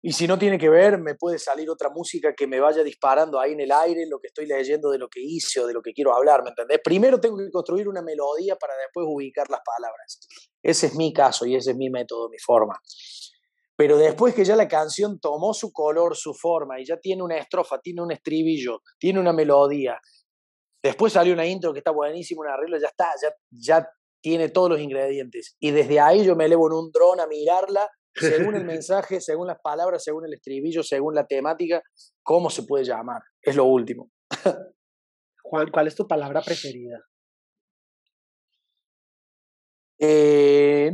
Y 0.00 0.12
si 0.12 0.28
no 0.28 0.38
tiene 0.38 0.58
que 0.58 0.68
ver, 0.68 0.98
me 0.98 1.16
puede 1.16 1.38
salir 1.38 1.68
otra 1.68 1.90
música 1.90 2.32
que 2.32 2.46
me 2.46 2.60
vaya 2.60 2.84
disparando 2.84 3.40
ahí 3.40 3.52
en 3.52 3.60
el 3.60 3.72
aire 3.72 4.06
lo 4.08 4.20
que 4.20 4.28
estoy 4.28 4.46
leyendo 4.46 4.90
de 4.90 4.98
lo 4.98 5.08
que 5.08 5.20
hice 5.20 5.60
o 5.60 5.66
de 5.66 5.72
lo 5.72 5.82
que 5.82 5.92
quiero 5.92 6.14
hablar, 6.14 6.44
¿me 6.44 6.50
entendés? 6.50 6.78
Primero 6.84 7.20
tengo 7.20 7.36
que 7.36 7.50
construir 7.50 7.88
una 7.88 8.00
melodía 8.00 8.54
para 8.56 8.74
después 8.76 9.06
ubicar 9.08 9.50
las 9.50 9.60
palabras. 9.64 10.20
Ese 10.62 10.86
es 10.86 10.94
mi 10.94 11.12
caso 11.12 11.46
y 11.46 11.56
ese 11.56 11.72
es 11.72 11.76
mi 11.76 11.90
método, 11.90 12.28
mi 12.28 12.38
forma. 12.38 12.80
Pero 13.76 13.96
después 13.96 14.34
que 14.34 14.44
ya 14.44 14.54
la 14.54 14.68
canción 14.68 15.18
tomó 15.18 15.52
su 15.52 15.72
color, 15.72 16.16
su 16.16 16.32
forma 16.32 16.80
y 16.80 16.84
ya 16.84 16.96
tiene 16.96 17.22
una 17.22 17.36
estrofa, 17.36 17.80
tiene 17.80 18.02
un 18.02 18.12
estribillo, 18.12 18.82
tiene 18.98 19.20
una 19.20 19.32
melodía, 19.32 20.00
después 20.82 21.12
salió 21.12 21.32
una 21.32 21.46
intro 21.46 21.72
que 21.72 21.78
está 21.78 21.90
buenísima, 21.90 22.42
un 22.42 22.48
arreglo, 22.48 22.78
ya 22.80 22.88
está, 22.88 23.10
ya, 23.20 23.34
ya 23.50 23.88
tiene 24.20 24.48
todos 24.48 24.70
los 24.70 24.80
ingredientes. 24.80 25.56
Y 25.60 25.70
desde 25.70 26.00
ahí 26.00 26.24
yo 26.24 26.36
me 26.36 26.46
elevo 26.46 26.68
en 26.68 26.74
un 26.74 26.90
dron 26.90 27.20
a 27.20 27.26
mirarla, 27.26 27.88
según 28.20 28.54
el 28.54 28.64
mensaje, 28.64 29.20
según 29.20 29.46
las 29.46 29.58
palabras, 29.60 30.02
según 30.04 30.26
el 30.26 30.34
estribillo, 30.34 30.82
según 30.82 31.14
la 31.14 31.26
temática, 31.26 31.82
cómo 32.22 32.50
se 32.50 32.62
puede 32.64 32.84
llamar. 32.84 33.22
Es 33.42 33.56
lo 33.56 33.64
último. 33.64 34.10
Juan, 35.42 35.70
¿cuál 35.70 35.86
es 35.86 35.94
tu 35.94 36.06
palabra 36.06 36.42
preferida? 36.42 37.00
Eh, 40.00 40.92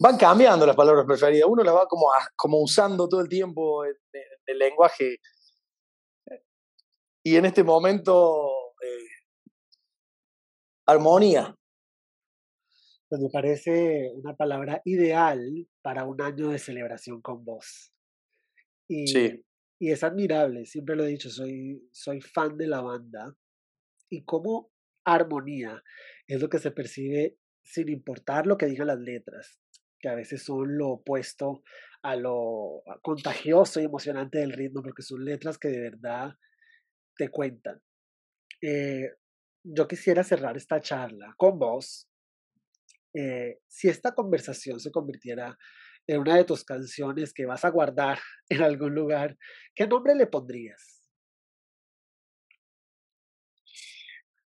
van 0.00 0.16
cambiando 0.16 0.64
las 0.64 0.76
palabras 0.76 1.04
preferidas, 1.04 1.48
uno 1.48 1.62
las 1.62 1.74
va 1.74 1.86
como, 1.86 2.06
como 2.36 2.62
usando 2.62 3.08
todo 3.08 3.20
el 3.20 3.28
tiempo 3.28 3.84
el, 3.84 4.58
lenguaje. 4.58 5.18
Y 7.22 7.36
en 7.36 7.44
este 7.44 7.62
momento, 7.62 8.48
eh, 8.82 9.08
armonía. 10.86 11.54
Pues 13.10 13.20
me 13.20 13.28
parece 13.28 14.10
una 14.14 14.34
palabra 14.34 14.80
ideal 14.86 15.68
para 15.82 16.06
un 16.06 16.22
año 16.22 16.48
de 16.48 16.58
celebración 16.58 17.20
con 17.20 17.44
vos. 17.44 17.92
Y, 18.88 19.06
sí. 19.08 19.44
y 19.78 19.90
es 19.90 20.02
admirable, 20.02 20.64
siempre 20.64 20.96
lo 20.96 21.04
he 21.04 21.08
dicho, 21.08 21.28
soy, 21.28 21.86
soy 21.92 22.22
fan 22.22 22.56
de 22.56 22.68
la 22.68 22.80
banda. 22.80 23.36
Y 24.08 24.24
como 24.24 24.70
armonía 25.04 25.82
es 26.26 26.40
lo 26.40 26.48
que 26.48 26.58
se 26.58 26.70
percibe 26.70 27.36
sin 27.62 27.90
importar 27.90 28.46
lo 28.46 28.56
que 28.56 28.66
digan 28.66 28.86
las 28.86 28.98
letras 28.98 29.60
que 30.00 30.08
a 30.08 30.14
veces 30.14 30.42
son 30.42 30.76
lo 30.76 30.88
opuesto 30.88 31.62
a 32.02 32.16
lo 32.16 32.82
contagioso 33.02 33.80
y 33.80 33.84
emocionante 33.84 34.38
del 34.38 34.52
ritmo, 34.52 34.82
porque 34.82 35.02
son 35.02 35.24
letras 35.24 35.58
que 35.58 35.68
de 35.68 35.80
verdad 35.80 36.30
te 37.16 37.28
cuentan. 37.28 37.80
Eh, 38.62 39.10
yo 39.62 39.86
quisiera 39.86 40.24
cerrar 40.24 40.56
esta 40.56 40.80
charla 40.80 41.34
con 41.36 41.58
vos. 41.58 42.08
Eh, 43.14 43.58
si 43.66 43.88
esta 43.88 44.14
conversación 44.14 44.78
se 44.78 44.90
convirtiera 44.90 45.56
en 46.06 46.20
una 46.20 46.36
de 46.36 46.44
tus 46.44 46.64
canciones 46.64 47.32
que 47.32 47.46
vas 47.46 47.64
a 47.64 47.70
guardar 47.70 48.18
en 48.48 48.62
algún 48.62 48.94
lugar, 48.94 49.36
¿qué 49.74 49.86
nombre 49.86 50.14
le 50.14 50.26
pondrías? 50.26 50.96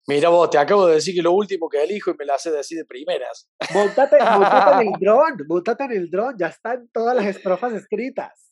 Mira 0.07 0.29
vos, 0.29 0.51
te 0.51 0.59
acabo 0.59 0.85
de 0.85 0.95
decir 0.95 1.15
que 1.15 1.23
lo 1.23 1.31
último 1.31 1.67
que 1.67 1.83
elijo 1.83 2.11
y 2.11 2.15
me 2.17 2.25
la 2.25 2.35
hace 2.35 2.51
decir 2.51 2.77
de 2.77 2.85
primeras. 2.85 3.49
Montate, 3.73 4.17
en 4.17 4.87
el 4.87 4.93
dron, 4.99 5.37
montate 5.47 5.85
en 5.85 5.91
el 5.93 6.11
dron, 6.11 6.35
ya 6.37 6.47
están 6.47 6.87
todas 6.93 7.15
las 7.15 7.25
estrofas 7.25 7.73
escritas. 7.73 8.51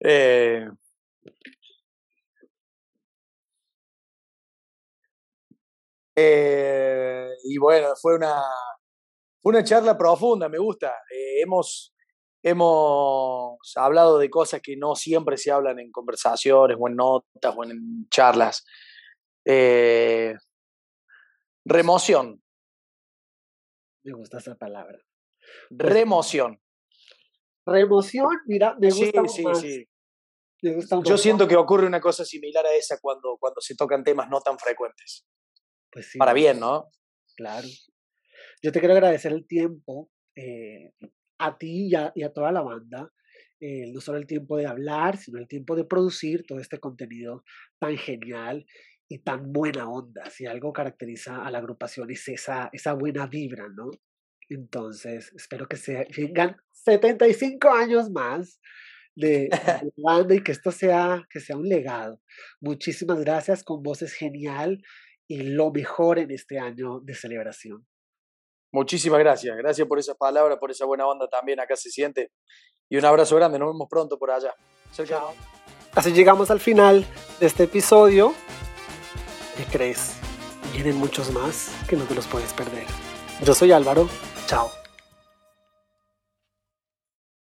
Eh, 0.00 0.68
eh, 6.16 7.28
y 7.44 7.58
bueno, 7.58 7.88
fue 8.00 8.16
una, 8.16 8.42
una 9.42 9.64
charla 9.64 9.96
profunda, 9.96 10.48
me 10.48 10.58
gusta. 10.58 10.94
Eh, 11.10 11.42
hemos 11.42 11.94
hemos 12.44 13.58
hablado 13.76 14.18
de 14.18 14.28
cosas 14.28 14.60
que 14.60 14.76
no 14.76 14.94
siempre 14.94 15.38
se 15.38 15.50
hablan 15.50 15.78
en 15.78 15.90
conversaciones 15.90 16.76
o 16.78 16.88
en 16.88 16.96
notas 16.96 17.54
o 17.56 17.64
en 17.64 18.06
charlas. 18.10 18.64
Eh, 19.46 20.34
remoción. 21.64 22.42
Me 24.04 24.12
gusta 24.12 24.38
esa 24.38 24.54
palabra. 24.56 24.98
Remoción. 25.70 26.60
Remoción, 27.64 28.28
mira, 28.44 28.76
me 28.78 28.90
gusta 28.90 29.22
sí, 29.26 29.42
sí, 29.54 29.60
Sí. 29.60 29.88
Yo 31.04 31.18
siento 31.18 31.46
que 31.48 31.56
ocurre 31.56 31.86
una 31.86 32.00
cosa 32.00 32.24
similar 32.24 32.64
a 32.64 32.72
esa 32.74 32.98
cuando, 33.00 33.36
cuando 33.38 33.60
se 33.60 33.74
tocan 33.74 34.04
temas 34.04 34.28
no 34.30 34.40
tan 34.40 34.58
frecuentes. 34.58 35.26
Pues 35.94 36.10
sí. 36.10 36.18
Para 36.18 36.32
bien, 36.32 36.58
¿no? 36.58 36.90
Claro. 37.36 37.68
Yo 38.62 38.72
te 38.72 38.80
quiero 38.80 38.94
agradecer 38.94 39.32
el 39.32 39.46
tiempo. 39.46 40.10
Eh, 40.36 40.90
a 41.38 41.56
ti 41.56 41.88
y 41.88 42.22
a, 42.22 42.32
toda 42.32 42.52
la 42.52 42.62
banda, 42.62 43.12
eh, 43.60 43.90
no 43.92 44.00
solo 44.00 44.18
el 44.18 44.26
tiempo 44.26 44.56
de 44.56 44.66
hablar, 44.66 45.16
sino 45.16 45.38
el 45.38 45.48
tiempo 45.48 45.76
de 45.76 45.84
producir 45.84 46.44
todo 46.46 46.58
este 46.58 46.78
contenido 46.78 47.44
tan 47.78 47.96
genial 47.96 48.66
y 49.08 49.18
tan 49.18 49.52
buena 49.52 49.88
onda. 49.88 50.28
Si 50.30 50.46
algo 50.46 50.72
caracteriza 50.72 51.44
a 51.44 51.50
la 51.50 51.58
agrupación 51.58 52.10
es 52.10 52.26
esa, 52.28 52.70
esa 52.72 52.94
buena 52.94 53.26
vibra, 53.26 53.68
¿no? 53.68 53.90
Entonces, 54.48 55.32
espero 55.34 55.68
que 55.68 55.76
se 55.76 56.06
vengan 56.16 56.56
75 56.72 57.70
años 57.70 58.10
más 58.10 58.60
de, 59.14 59.48
de 59.48 59.50
banda 59.96 60.34
y 60.34 60.42
que 60.42 60.52
esto 60.52 60.70
sea, 60.70 61.26
que 61.30 61.40
sea 61.40 61.56
un 61.56 61.68
legado. 61.68 62.20
Muchísimas 62.60 63.20
gracias, 63.20 63.62
con 63.62 63.82
voces 63.82 64.14
genial 64.14 64.82
y 65.28 65.42
lo 65.42 65.70
mejor 65.70 66.18
en 66.18 66.30
este 66.30 66.58
año 66.58 67.00
de 67.00 67.14
celebración. 67.14 67.86
Muchísimas 68.72 69.20
gracias. 69.20 69.56
Gracias 69.56 69.86
por 69.86 69.98
esas 69.98 70.16
palabras, 70.16 70.58
por 70.58 70.70
esa 70.70 70.84
buena 70.84 71.06
onda 71.06 71.28
también. 71.28 71.60
Acá 71.60 71.76
se 71.76 71.90
siente. 71.90 72.32
Y 72.88 72.96
un 72.96 73.04
abrazo 73.04 73.36
grande. 73.36 73.58
Nos 73.58 73.68
vemos 73.72 73.86
pronto 73.88 74.18
por 74.18 74.30
allá. 74.30 74.52
Chao. 74.92 75.32
Así 75.94 76.12
llegamos 76.12 76.50
al 76.50 76.60
final 76.60 77.06
de 77.38 77.46
este 77.46 77.64
episodio. 77.64 78.34
¿Qué 79.56 79.64
crees? 79.64 80.16
Vienen 80.72 80.96
muchos 80.96 81.30
más 81.32 81.70
que 81.88 81.96
no 81.96 82.04
te 82.04 82.16
los 82.16 82.26
puedes 82.26 82.52
perder. 82.52 82.86
Yo 83.44 83.54
soy 83.54 83.70
Álvaro. 83.70 84.08
Chao. 84.46 84.83